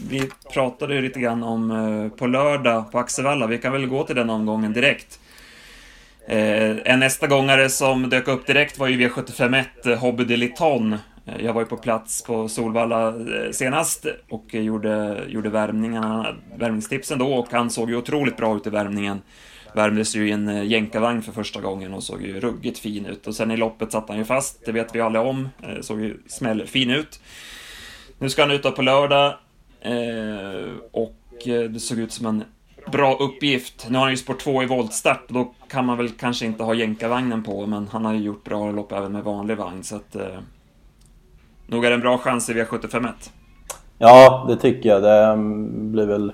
vi 0.09 0.29
pratade 0.53 0.95
ju 0.95 1.01
lite 1.01 1.19
grann 1.19 1.43
om 1.43 1.71
eh, 1.71 2.17
på 2.17 2.27
lördag 2.27 2.91
på 2.91 2.99
Axevalla. 2.99 3.47
Vi 3.47 3.57
kan 3.57 3.73
väl 3.73 3.87
gå 3.87 4.03
till 4.03 4.15
den 4.15 4.29
omgången 4.29 4.73
direkt. 4.73 5.19
Eh, 6.27 6.77
en 6.85 6.99
nästa 6.99 7.27
gångare 7.27 7.69
som 7.69 8.09
dök 8.09 8.27
upp 8.27 8.47
direkt 8.47 8.77
var 8.77 8.87
ju 8.87 9.07
V751 9.07 9.65
eh, 9.85 9.97
Hobby 9.97 10.23
de 10.23 10.37
Liton. 10.37 10.93
Eh, 10.93 11.45
jag 11.45 11.53
var 11.53 11.61
ju 11.61 11.67
på 11.67 11.77
plats 11.77 12.23
på 12.23 12.49
Solvalla 12.49 13.13
senast 13.51 14.05
och 14.29 14.53
gjorde, 14.53 15.23
gjorde 15.27 15.49
värmningarna, 15.49 16.35
värmningstipsen 16.55 17.19
då 17.19 17.33
och 17.33 17.47
han 17.51 17.69
såg 17.69 17.89
ju 17.89 17.95
otroligt 17.95 18.37
bra 18.37 18.55
ut 18.55 18.67
i 18.67 18.69
värmningen. 18.69 19.21
Värmdes 19.75 20.15
ju 20.15 20.27
i 20.27 20.31
en 20.31 20.69
jänkarvagn 20.69 21.21
för 21.21 21.31
första 21.31 21.61
gången 21.61 21.93
och 21.93 22.03
såg 22.03 22.21
ju 22.21 22.39
ruggigt 22.39 22.79
fin 22.79 23.05
ut. 23.05 23.27
Och 23.27 23.35
sen 23.35 23.51
i 23.51 23.57
loppet 23.57 23.91
satt 23.91 24.09
han 24.09 24.17
ju 24.17 24.25
fast, 24.25 24.65
det 24.65 24.71
vet 24.71 24.95
vi 24.95 25.01
alla 25.01 25.21
om. 25.21 25.49
Såg 25.81 26.01
ju 26.01 26.17
smällfin 26.27 26.89
ut. 26.89 27.19
Nu 28.19 28.29
ska 28.29 28.41
han 28.41 28.51
ut 28.51 28.75
på 28.75 28.81
lördag 28.81 29.33
och 30.91 31.17
det 31.45 31.81
såg 31.81 31.99
ut 31.99 32.11
som 32.11 32.25
en 32.25 32.43
bra 32.91 33.15
uppgift. 33.15 33.87
Nu 33.89 33.97
har 33.97 34.05
han 34.05 34.11
ju 34.11 34.17
spår 34.17 34.33
2 34.33 34.63
i 34.63 34.65
voltstart 34.65 35.23
och 35.27 35.33
då 35.33 35.51
kan 35.67 35.85
man 35.85 35.97
väl 35.97 36.09
kanske 36.09 36.45
inte 36.45 36.63
ha 36.63 36.73
jänkarvagnen 36.73 37.43
på, 37.43 37.65
men 37.65 37.87
han 37.87 38.05
har 38.05 38.13
ju 38.13 38.19
gjort 38.19 38.43
bra 38.43 38.71
lopp 38.71 38.91
även 38.91 39.11
med 39.11 39.23
vanlig 39.23 39.57
vagn, 39.57 39.83
så 39.83 39.95
att... 39.95 40.15
Eh, 40.15 40.39
nog 41.67 41.85
är 41.85 41.89
det 41.89 41.95
en 41.95 42.01
bra 42.01 42.17
chans 42.17 42.49
i 42.49 42.53
V751. 42.53 43.09
Ja, 43.97 44.45
det 44.47 44.55
tycker 44.55 44.89
jag. 44.89 45.03
Det 45.03 45.23
mm, 45.23 45.91
blir 45.91 46.05
väl 46.05 46.31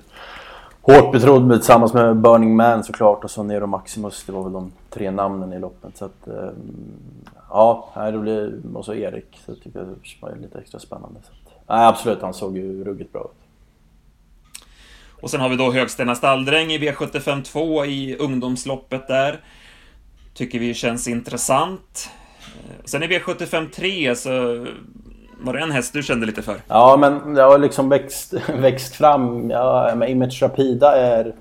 hårt 0.82 1.12
betrodd 1.12 1.52
tillsammans 1.52 1.94
med 1.94 2.16
Burning 2.16 2.56
Man 2.56 2.84
såklart 2.84 3.24
och 3.24 3.32
så 3.32 3.44
Nero 3.44 3.68
Maximus. 3.68 4.24
Det 4.26 4.32
var 4.32 4.44
väl 4.44 4.54
de 4.54 4.72
tre 4.90 5.12
namnen 5.12 5.54
i 5.54 5.60
loppet. 5.60 5.98
Så 5.98 6.06
att, 6.06 6.28
eh, 6.28 6.50
ja, 7.50 7.92
det 7.96 8.18
blir, 8.18 8.60
och 8.74 8.86
så 8.86 8.94
Erik. 8.94 9.40
Så 9.46 9.52
jag 9.52 9.62
tycker 9.62 9.80
det 9.80 9.86
var 10.22 10.36
lite 10.42 10.60
extra 10.60 10.80
spännande. 10.80 11.20
Så 11.24 11.32
att, 11.32 11.68
nej, 11.68 11.88
absolut, 11.88 12.22
han 12.22 12.34
såg 12.34 12.58
ju 12.58 12.84
ruggigt 12.84 13.14
bra 13.14 13.22
ut. 13.22 13.47
Och 15.22 15.30
sen 15.30 15.42
har 15.42 15.50
vi 15.50 15.56
då 15.56 15.72
Högstena 15.72 16.16
Stalldräng 16.16 16.72
i 16.72 16.78
V75 16.78 17.44
2 17.44 17.86
i 17.86 18.16
ungdomsloppet 18.20 19.08
där. 19.08 19.40
Tycker 20.34 20.60
vi 20.60 20.74
känns 20.74 21.08
intressant. 21.08 22.10
Eh, 22.40 22.86
sen 22.86 23.04
i 23.04 23.08
V75 23.08 23.70
3 23.70 24.16
så 24.16 24.30
var 25.40 25.54
det 25.54 25.60
en 25.60 25.72
häst 25.72 25.94
du 25.94 26.04
kände 26.04 26.26
lite 26.26 26.42
för? 26.42 26.56
Ja, 26.68 26.98
men 27.00 27.34
det 27.34 27.42
har 27.42 27.58
liksom 27.58 27.90
växt, 27.90 28.34
växt 28.58 28.96
fram. 28.96 29.50
Ja, 29.50 29.94
men 29.96 30.10
Image 30.10 30.42
Rapida 30.42 30.98
är 30.98 31.34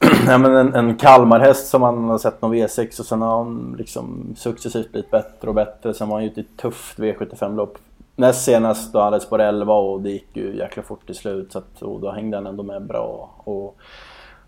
ja, 0.26 0.38
men 0.38 0.56
en, 0.56 0.74
en 0.74 0.96
Kalmarhäst 0.96 1.66
som 1.66 1.80
man 1.80 2.04
har 2.04 2.18
sett 2.18 2.42
någon 2.42 2.54
V6 2.54 3.00
och 3.00 3.06
sen 3.06 3.22
har 3.22 3.36
han 3.36 3.74
liksom 3.78 4.34
successivt 4.36 4.92
blivit 4.92 5.10
bättre 5.10 5.48
och 5.48 5.54
bättre. 5.54 5.94
Sen 5.94 6.08
var 6.08 6.16
han 6.16 6.24
ju 6.24 6.30
i 6.30 6.40
ett 6.40 6.56
tufft 6.56 6.98
V75-lopp 6.98 7.78
Näst 8.16 8.44
senast 8.44 8.92
då 8.92 9.00
hade 9.00 9.20
spår 9.20 9.40
11 9.40 9.74
och 9.74 10.00
det 10.00 10.10
gick 10.10 10.36
ju 10.36 10.56
jäkla 10.56 10.82
fort 10.82 11.06
till 11.06 11.14
slut 11.14 11.52
så 11.52 11.58
att, 11.58 11.82
och 11.82 12.00
då 12.00 12.10
hängde 12.10 12.36
han 12.36 12.46
ändå 12.46 12.62
med 12.62 12.86
bra. 12.86 13.34
Och 13.44 13.76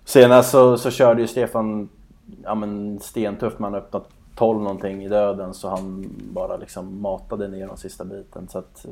senast 0.04 0.50
så, 0.50 0.78
så 0.78 0.90
körde 0.90 1.20
ju 1.20 1.26
Stefan 1.26 1.88
ja, 2.42 2.54
men 2.54 3.00
stentufft, 3.00 3.58
man 3.58 3.74
öppnat 3.74 4.08
12 4.36 4.62
någonting 4.62 5.04
i 5.04 5.08
döden 5.08 5.54
så 5.54 5.68
han 5.68 6.10
bara 6.32 6.56
liksom 6.56 7.00
matade 7.00 7.48
ner 7.48 7.66
den 7.66 7.76
sista 7.76 8.04
biten. 8.04 8.48
Så 8.48 8.58
att, 8.58 8.86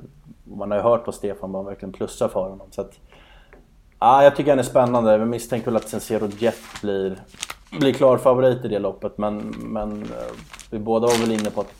man 0.45 0.71
har 0.71 0.79
ju 0.79 0.85
hört 0.85 1.05
på 1.05 1.13
Stefan 1.13 1.53
bara 1.53 1.63
verkligen 1.63 1.93
plussar 1.93 2.29
för 2.29 2.43
honom. 2.43 2.67
Så 2.71 2.81
att, 2.81 2.93
ja, 3.99 4.23
jag 4.23 4.37
tycker 4.37 4.51
han 4.51 4.59
är 4.59 4.63
spännande. 4.63 5.17
Jag 5.17 5.29
misstänker 5.29 5.67
väl 5.67 5.77
att 5.77 5.89
Sensero 5.89 6.29
Jet 6.39 6.61
blir, 6.83 7.19
blir 7.79 7.93
klar 7.93 8.19
favorit 8.19 8.65
i 8.65 8.69
det 8.69 8.79
loppet 8.79 9.19
men, 9.19 9.55
men 9.59 10.03
eh, 10.03 10.35
vi 10.71 10.79
båda 10.79 11.07
var 11.07 11.19
väl 11.19 11.33
inne 11.33 11.51
på 11.51 11.61
att 11.61 11.75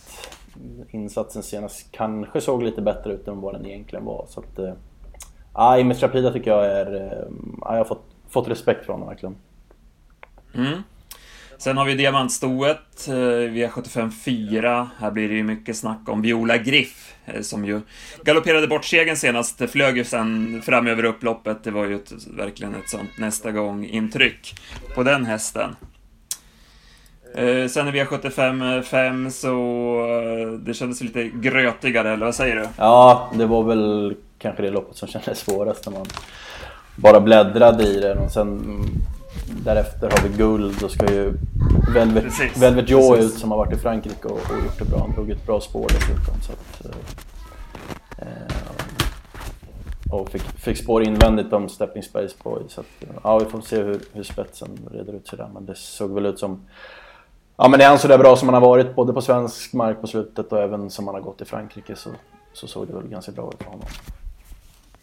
insatsen 0.91 1.43
senast 1.43 1.93
kanske 1.93 2.41
såg 2.41 2.63
lite 2.63 2.83
bättre 2.83 3.13
ut 3.13 3.29
än 3.29 3.41
vad 3.41 3.55
den 3.55 3.67
egentligen 3.67 4.05
var. 4.05 4.27
Så 4.29 4.41
att, 4.41 4.59
eh, 4.59 5.75
äh, 5.75 5.81
Image 5.81 6.03
Rapida 6.03 6.33
tycker 6.33 6.51
jag 6.51 6.67
är... 6.67 6.95
Äh, 6.95 7.29
jag 7.61 7.77
har 7.77 7.85
fått, 7.85 8.05
fått 8.29 8.49
respekt 8.49 8.87
för 8.87 8.93
honom 8.93 9.09
verkligen. 9.09 9.37
Mm. 10.55 10.83
Sen 11.59 11.77
har 11.77 11.85
vi 11.85 11.95
diamantstoet, 11.95 13.09
eh, 13.09 13.13
V75 13.13 14.11
4. 14.11 14.91
Här 14.99 15.11
blir 15.11 15.29
det 15.29 15.35
ju 15.35 15.43
mycket 15.43 15.77
snack 15.77 16.09
om 16.09 16.23
Viola 16.23 16.57
Griff, 16.59 17.15
som 17.41 17.65
ju 17.65 17.81
galopperade 18.25 18.67
bort 18.67 18.85
segern 18.85 19.17
senast. 19.17 19.71
Flög 19.71 19.97
ju 19.97 20.05
sen 20.05 20.63
fram 20.63 20.87
över 20.87 21.05
upploppet. 21.05 21.65
Det 21.65 21.71
var 21.71 21.85
ju 21.85 21.95
ett, 21.95 22.13
verkligen 22.37 22.75
ett 22.75 22.89
sånt 22.89 23.19
nästa 23.19 23.53
gång-intryck 23.53 24.55
på 24.95 25.03
den 25.03 25.25
hästen. 25.25 25.77
Eh, 27.35 27.69
sen 27.69 27.89
i 27.89 27.91
V75 27.91 28.83
5 28.83 29.31
så 29.31 29.57
eh, 30.07 30.53
det 30.53 30.75
kändes 30.75 31.01
lite 31.01 31.29
grötigare, 31.29 32.13
eller 32.13 32.25
vad 32.25 32.35
säger 32.35 32.57
du? 32.57 32.69
Ja, 32.77 33.31
det 33.35 33.47
var 33.47 33.63
väl 33.63 34.15
kanske 34.39 34.63
det 34.63 34.71
loppet 34.71 34.97
som 34.97 35.09
kändes 35.09 35.39
svårast 35.39 35.87
när 35.87 35.93
man 35.93 36.07
bara 36.97 37.21
bläddrade 37.21 37.85
i 37.85 38.01
den 38.01 38.19
och 38.19 38.31
sen 38.31 38.81
därefter 39.65 40.11
har 40.11 40.29
vi 40.29 40.37
guld 40.37 40.83
och 40.83 40.91
ska 40.91 41.13
ju 41.13 41.33
Velvet, 41.95 42.25
Precis. 42.25 42.63
Velvet 42.63 42.91
Joy 42.91 43.19
ut 43.19 43.33
som 43.33 43.51
har 43.51 43.59
varit 43.59 43.73
i 43.73 43.77
Frankrike 43.77 44.29
och, 44.29 44.33
och 44.33 44.65
gjort 44.65 44.79
det 44.79 44.85
bra. 44.85 44.99
Han 44.99 45.13
drog 45.13 45.31
ett 45.31 45.47
bra 45.47 45.61
spår 45.61 45.87
dessutom. 45.89 46.41
Så 46.43 46.53
att, 46.53 46.87
eh, 48.19 48.55
och 50.11 50.31
fick, 50.31 50.43
fick 50.43 50.79
spår 50.79 51.03
invändigt 51.03 51.53
om 51.53 51.69
stepping 51.69 52.03
space 52.03 52.37
på. 52.43 52.63
Så 52.69 52.81
att, 52.81 52.87
ja, 53.23 53.39
vi 53.39 53.45
får 53.45 53.61
se 53.61 53.83
hur, 53.83 54.01
hur 54.13 54.23
spetsen 54.23 54.69
reder 54.93 55.13
ut 55.13 55.29
sig 55.29 55.39
där. 55.39 55.49
Men 55.55 55.67
det 55.67 55.75
såg 55.75 56.15
väl 56.15 56.27
ut 56.27 56.39
som... 56.39 56.67
Ja, 57.57 57.69
men 57.69 57.81
är 57.81 57.87
han 57.87 57.99
sådär 57.99 58.19
bra 58.19 58.37
som 58.37 58.49
han 58.49 58.63
har 58.63 58.69
varit 58.69 58.95
både 58.95 59.13
på 59.13 59.23
svensk 59.23 59.73
mark 59.73 60.01
på 60.01 60.07
slutet 60.07 60.53
och 60.53 60.63
även 60.63 60.91
som 60.91 61.07
han 61.07 61.15
har 61.15 61.23
gått 61.23 61.41
i 61.41 61.45
Frankrike 61.45 61.97
så, 61.97 62.11
så 62.53 62.67
såg 62.67 62.87
det 62.87 62.93
väl 62.93 63.09
ganska 63.09 63.33
bra 63.33 63.51
ut 63.55 63.63
för 63.63 63.71
honom. 63.71 63.87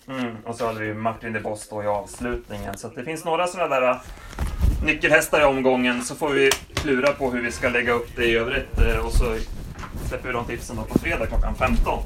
Mm, 0.08 0.38
och 0.46 0.56
så 0.56 0.66
hade 0.66 0.80
vi 0.80 0.94
Martin 0.94 1.34
de 1.34 1.40
Boss 1.40 1.68
då 1.70 1.84
i 1.84 1.88
avslutningen. 1.88 2.78
Så 2.78 2.88
det 2.96 3.04
finns 3.04 3.26
några 3.26 3.48
sådana 3.48 3.76
där 3.76 3.90
äh, 3.90 3.98
nyckelhästar 4.86 5.42
i 5.42 5.44
omgången. 5.44 6.02
Så 6.02 6.16
får 6.16 6.30
vi 6.30 6.50
klura 6.74 7.12
på 7.12 7.32
hur 7.32 7.42
vi 7.42 7.52
ska 7.52 7.70
lägga 7.70 7.94
upp 7.94 8.16
det 8.16 8.26
i 8.26 8.36
övrigt. 8.36 8.80
Äh, 8.80 9.06
och 9.06 9.12
så 9.12 9.26
släpper 10.08 10.28
vi 10.28 10.34
de 10.34 10.46
tipsen 10.46 10.76
då 10.76 10.84
på 10.84 11.00
fredag 11.00 11.26
klockan 11.26 11.56
15. 11.56 12.00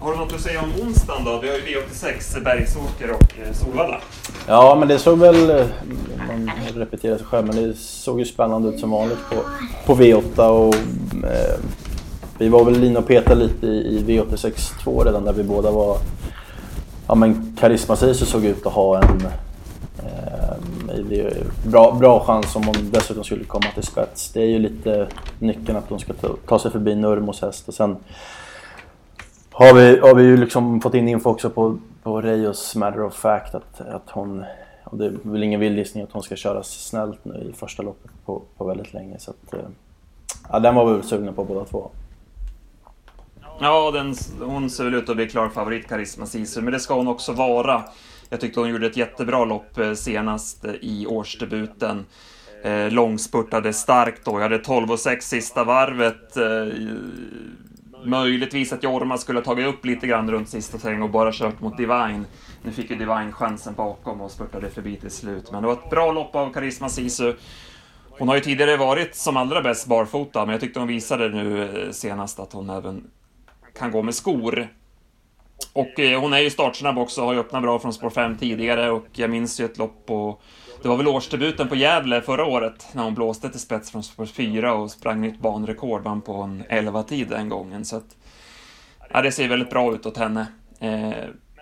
Har 0.00 0.12
du 0.12 0.18
något 0.18 0.32
att 0.32 0.40
säga 0.40 0.62
om 0.62 0.72
onsdagen 0.82 1.24
då? 1.24 1.38
Vi 1.38 1.48
har 1.48 1.56
ju 1.56 1.62
V86, 1.62 2.44
Bergsåker 2.44 3.10
och 3.10 3.46
äh, 3.46 3.52
Solvalla. 3.52 4.00
Ja, 4.46 4.76
men 4.78 4.88
det 4.88 4.98
såg 4.98 5.18
väl... 5.18 5.68
Man 6.28 6.50
Repetera 6.76 7.18
sig 7.18 7.26
själv, 7.26 7.46
men 7.46 7.56
det 7.56 7.74
såg 7.76 8.18
ju 8.18 8.24
spännande 8.24 8.68
ut 8.68 8.80
som 8.80 8.90
vanligt 8.90 9.18
på, 9.30 9.36
på 9.86 10.02
V8. 10.02 10.48
Och, 10.48 10.74
eh, 11.24 11.58
vi 12.38 12.48
var 12.48 12.64
väl 12.64 12.84
inne 12.84 12.98
och 12.98 13.06
petade 13.06 13.44
lite 13.44 13.66
i, 13.66 13.98
i 13.98 14.04
V86 14.04 14.82
2 14.82 15.04
redan 15.04 15.24
där 15.24 15.32
vi 15.32 15.42
båda 15.42 15.70
var 15.70 15.98
ja, 17.08 17.14
men 17.14 17.56
Karisma 17.60 17.96
Sisu 17.96 18.26
såg 18.26 18.44
ut 18.44 18.66
att 18.66 18.72
ha 18.72 19.02
en 19.02 19.26
eh, 19.98 21.32
bra, 21.66 21.92
bra 21.92 22.24
chans 22.24 22.56
om 22.56 22.62
hon 22.62 22.90
dessutom 22.90 23.24
skulle 23.24 23.44
komma 23.44 23.66
till 23.74 23.82
spets. 23.82 24.32
Det 24.32 24.42
är 24.42 24.46
ju 24.46 24.58
lite 24.58 25.08
nyckeln 25.38 25.78
att 25.78 25.88
hon 25.88 26.00
ska 26.00 26.12
ta, 26.12 26.28
ta 26.46 26.58
sig 26.58 26.70
förbi 26.70 26.94
Nurmos 26.94 27.42
häst 27.42 27.68
och 27.68 27.74
sen 27.74 27.96
har 29.52 29.74
vi, 29.74 29.98
har 29.98 30.14
vi 30.14 30.22
ju 30.22 30.36
liksom 30.36 30.80
fått 30.80 30.94
in 30.94 31.08
info 31.08 31.30
också 31.30 31.50
på, 31.50 31.78
på 32.02 32.20
Reyos 32.20 32.76
matter 32.76 33.02
of 33.02 33.14
fact 33.14 33.54
att, 33.54 33.80
att 33.80 34.10
hon, 34.10 34.44
och 34.92 34.98
det 34.98 35.06
är 35.06 35.12
väl 35.22 35.42
ingen 35.42 35.60
vild 35.60 35.78
gissning 35.78 36.04
att 36.04 36.12
hon 36.12 36.22
ska 36.22 36.36
köras 36.36 36.86
snällt 36.86 37.24
nu 37.24 37.50
i 37.50 37.52
första 37.52 37.82
loppet 37.82 38.10
på, 38.24 38.42
på 38.56 38.64
väldigt 38.64 38.92
länge. 38.92 39.18
Så 39.18 39.30
att, 39.30 39.54
eh, 39.54 39.60
ja, 40.48 40.58
den 40.58 40.74
var 40.74 40.86
vi 40.86 40.92
väl 40.92 41.02
sugna 41.02 41.32
på 41.32 41.44
båda 41.44 41.64
två. 41.64 41.90
Ja, 43.60 43.90
den, 43.90 44.14
hon 44.40 44.70
ser 44.70 44.84
väl 44.84 44.94
ut 44.94 45.08
att 45.08 45.16
bli 45.16 45.28
klar 45.28 45.48
favorit, 45.48 45.88
Karisma 45.88 46.26
Sisu, 46.26 46.60
men 46.60 46.72
det 46.72 46.80
ska 46.80 46.94
hon 46.94 47.08
också 47.08 47.32
vara. 47.32 47.82
Jag 48.28 48.40
tyckte 48.40 48.60
hon 48.60 48.68
gjorde 48.68 48.86
ett 48.86 48.96
jättebra 48.96 49.44
lopp 49.44 49.78
eh, 49.78 49.92
senast 49.92 50.64
i 50.80 51.06
årsdebuten. 51.06 52.06
Eh, 52.64 52.90
långspurtade 52.90 53.72
starkt 53.72 54.24
då. 54.24 54.32
Jag 54.32 54.42
hade 54.42 54.58
12 54.58 54.90
och 54.90 55.00
6 55.00 55.28
sista 55.28 55.64
varvet. 55.64 56.36
Eh, 56.36 56.66
möjligtvis 58.04 58.72
att 58.72 58.82
Jorma 58.82 59.18
skulle 59.18 59.38
ha 59.38 59.44
tagit 59.44 59.66
upp 59.66 59.84
lite 59.84 60.06
grann 60.06 60.30
runt 60.30 60.48
sista 60.48 60.78
sväng 60.78 61.02
och 61.02 61.10
bara 61.10 61.32
kört 61.32 61.60
mot 61.60 61.76
Divine. 61.76 62.24
Nu 62.62 62.72
fick 62.72 62.90
ju 62.90 62.96
Divine 62.96 63.32
chansen 63.32 63.74
bakom 63.74 64.20
och 64.20 64.30
spurtade 64.30 64.70
förbi 64.70 64.96
till 64.96 65.10
slut. 65.10 65.52
Men 65.52 65.62
det 65.62 65.66
var 65.66 65.74
ett 65.74 65.90
bra 65.90 66.12
lopp 66.12 66.34
av 66.34 66.52
Karisma 66.52 66.88
Sisu. 66.88 67.34
Hon 68.18 68.28
har 68.28 68.34
ju 68.34 68.40
tidigare 68.40 68.76
varit 68.76 69.14
som 69.14 69.36
allra 69.36 69.62
bäst 69.62 69.86
barfota, 69.86 70.40
men 70.40 70.52
jag 70.52 70.60
tyckte 70.60 70.78
hon 70.78 70.88
visade 70.88 71.28
nu 71.28 71.62
eh, 71.62 71.90
senast 71.90 72.40
att 72.40 72.52
hon 72.52 72.70
även 72.70 73.10
kan 73.78 73.90
gå 73.90 74.02
med 74.02 74.14
skor. 74.14 74.68
Och 75.72 76.00
eh, 76.00 76.20
hon 76.20 76.32
är 76.32 76.38
ju 76.38 76.50
startsnabb 76.50 76.98
också, 76.98 77.24
har 77.24 77.32
ju 77.32 77.40
öppnat 77.40 77.62
bra 77.62 77.78
från 77.78 77.92
spår 77.92 78.10
5 78.10 78.36
tidigare 78.36 78.90
och 78.90 79.06
jag 79.12 79.30
minns 79.30 79.60
ju 79.60 79.64
ett 79.64 79.78
lopp 79.78 80.06
på... 80.06 80.38
Det 80.82 80.88
var 80.88 80.96
väl 80.96 81.08
årsdebuten 81.08 81.68
på 81.68 81.76
Gävle 81.76 82.20
förra 82.20 82.44
året 82.44 82.88
när 82.92 83.02
hon 83.02 83.14
blåste 83.14 83.48
till 83.48 83.60
spets 83.60 83.90
från 83.90 84.02
spår 84.02 84.26
4 84.26 84.74
och 84.74 84.90
sprang 84.90 85.20
nytt 85.20 85.40
banrekord, 85.40 86.02
vann 86.02 86.20
på 86.20 86.34
en 86.34 86.64
11-tid 86.64 87.28
den 87.28 87.48
gången. 87.48 87.84
Så 87.84 87.96
att, 87.96 88.16
ja, 89.12 89.22
det 89.22 89.32
ser 89.32 89.48
väldigt 89.48 89.70
bra 89.70 89.94
ut 89.94 90.06
åt 90.06 90.16
henne. 90.16 90.46
Eh, 90.80 91.12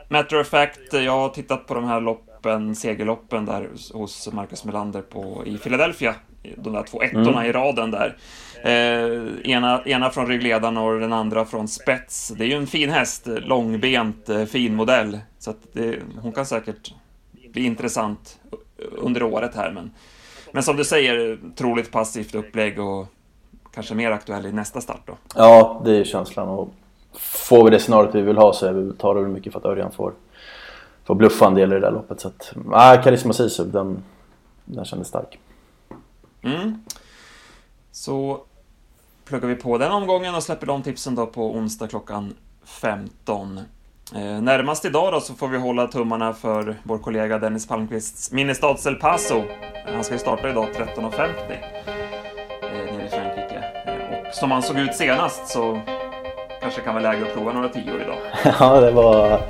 matter 0.08 0.40
of 0.40 0.48
fact, 0.48 0.92
jag 0.92 1.12
har 1.12 1.28
tittat 1.28 1.66
på 1.66 1.74
de 1.74 1.84
här 1.84 2.00
loppen, 2.00 2.74
segerloppen 2.76 3.46
där 3.46 3.68
hos 3.92 4.32
Marcus 4.32 4.64
Melander 4.64 5.02
på, 5.02 5.42
i 5.46 5.58
Philadelphia. 5.58 6.14
De 6.56 6.72
där 6.72 6.82
två 6.82 7.02
ettorna 7.02 7.30
mm. 7.30 7.46
i 7.46 7.52
raden 7.52 7.90
där. 7.90 8.16
Eh, 8.64 9.50
ena, 9.50 9.82
ena 9.84 10.10
från 10.10 10.26
ryggledaren 10.26 10.76
och 10.76 11.00
den 11.00 11.12
andra 11.12 11.44
från 11.44 11.68
spets. 11.68 12.32
Det 12.36 12.44
är 12.44 12.48
ju 12.48 12.54
en 12.54 12.66
fin 12.66 12.90
häst, 12.90 13.26
långbent, 13.26 14.28
eh, 14.28 14.44
fin 14.44 14.74
modell. 14.74 15.18
Så 15.38 15.54
det, 15.72 15.98
hon 16.20 16.32
kan 16.32 16.46
säkert 16.46 16.94
bli 17.52 17.64
intressant 17.64 18.38
under 18.92 19.22
året 19.22 19.54
här. 19.54 19.72
Men, 19.72 19.90
men 20.52 20.62
som 20.62 20.76
du 20.76 20.84
säger, 20.84 21.38
troligt 21.56 21.90
passivt 21.90 22.34
upplägg 22.34 22.80
och 22.80 23.06
kanske 23.74 23.94
mer 23.94 24.10
aktuell 24.10 24.46
i 24.46 24.52
nästa 24.52 24.80
start 24.80 25.02
då. 25.06 25.16
Ja, 25.34 25.82
det 25.84 25.96
är 25.96 26.04
känslan. 26.04 26.48
Och 26.48 26.68
får 27.12 27.64
vi 27.64 27.70
det 27.70 27.78
scenariot 27.78 28.14
vi 28.14 28.22
vill 28.22 28.36
ha 28.36 28.52
så 28.52 28.92
tar 28.98 29.14
det 29.14 29.20
väl 29.20 29.30
mycket 29.30 29.52
för 29.52 29.60
att 29.60 29.66
Örjan 29.66 29.92
får, 29.92 30.12
får 31.04 31.14
bluffa 31.14 31.46
en 31.46 31.54
del 31.54 31.72
i 31.72 31.74
det 31.74 31.80
där 31.80 31.90
loppet. 31.90 32.20
Så 32.20 32.28
att, 32.28 32.52
nej, 32.66 33.00
Karisma 33.04 33.32
Sisu, 33.32 33.64
den, 33.64 34.02
den 34.64 34.84
kändes 34.84 35.08
stark. 35.08 35.38
Mm. 36.42 36.82
Så 37.92 38.40
pluggar 39.24 39.48
vi 39.48 39.54
på 39.54 39.78
den 39.78 39.92
omgången 39.92 40.34
och 40.34 40.42
släpper 40.42 40.66
de 40.66 40.82
tipsen 40.82 41.14
då 41.14 41.26
på 41.26 41.54
onsdag 41.54 41.88
klockan 41.88 42.34
15. 42.64 43.60
Eh, 44.14 44.42
närmast 44.42 44.84
idag 44.84 45.12
då 45.12 45.20
så 45.20 45.34
får 45.34 45.48
vi 45.48 45.58
hålla 45.58 45.86
tummarna 45.86 46.32
för 46.32 46.76
vår 46.82 46.98
kollega 46.98 47.38
Dennis 47.38 47.68
Palmqvists 47.68 48.32
minnesstads 48.32 48.86
El 48.86 48.94
Paso. 48.94 49.42
Han 49.94 50.04
ska 50.04 50.14
ju 50.14 50.18
starta 50.18 50.50
idag 50.50 50.66
13.50 50.76 51.22
eh, 52.62 52.94
nere 52.94 53.06
i 53.06 53.08
Frankrike. 53.08 53.64
Eh, 53.86 54.28
och 54.28 54.34
som 54.34 54.50
han 54.50 54.62
såg 54.62 54.78
ut 54.78 54.94
senast 54.94 55.48
så 55.48 55.80
kanske 56.60 56.80
kan 56.80 56.94
vara 56.94 57.12
läge 57.12 57.22
att 57.22 57.34
prova 57.34 57.52
några 57.52 57.68
tior 57.68 58.02
idag. 58.02 58.18
ja, 58.60 58.80
det 58.80 58.90
var... 58.90 59.40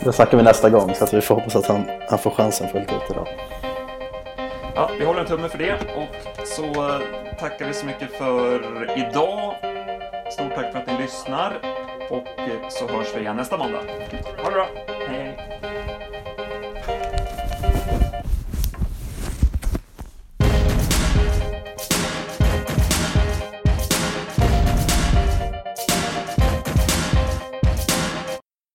Det 0.00 0.12
snackar 0.12 0.36
vi 0.36 0.42
nästa 0.42 0.70
gång 0.70 0.94
så 0.94 1.04
att 1.04 1.14
vi 1.14 1.20
får 1.20 1.34
hoppas 1.34 1.56
att 1.56 1.66
han, 1.66 1.82
han 2.10 2.18
får 2.18 2.30
chansen 2.30 2.68
fullt 2.68 2.92
ut 2.92 3.10
idag. 3.10 3.28
Ja, 4.74 4.90
vi 4.98 5.04
håller 5.04 5.20
en 5.20 5.26
tumme 5.26 5.48
för 5.48 5.58
det 5.58 5.72
och 5.72 6.46
så 6.46 7.00
tackar 7.40 7.66
vi 7.66 7.72
så 7.72 7.86
mycket 7.86 8.18
för 8.18 8.60
idag. 8.96 9.54
Stort 10.32 10.54
tack 10.54 10.72
för 10.72 10.78
att 10.78 10.86
ni 10.86 11.02
lyssnar 11.02 11.75
och 12.10 12.38
eh, 12.38 12.68
så 12.68 12.88
hörs 12.88 13.14
vi 13.16 13.20
igen 13.20 13.36
nästa 13.36 13.56
måndag. 13.56 13.80
Ha 14.38 14.50
det 14.50 14.54
bra. 14.54 14.95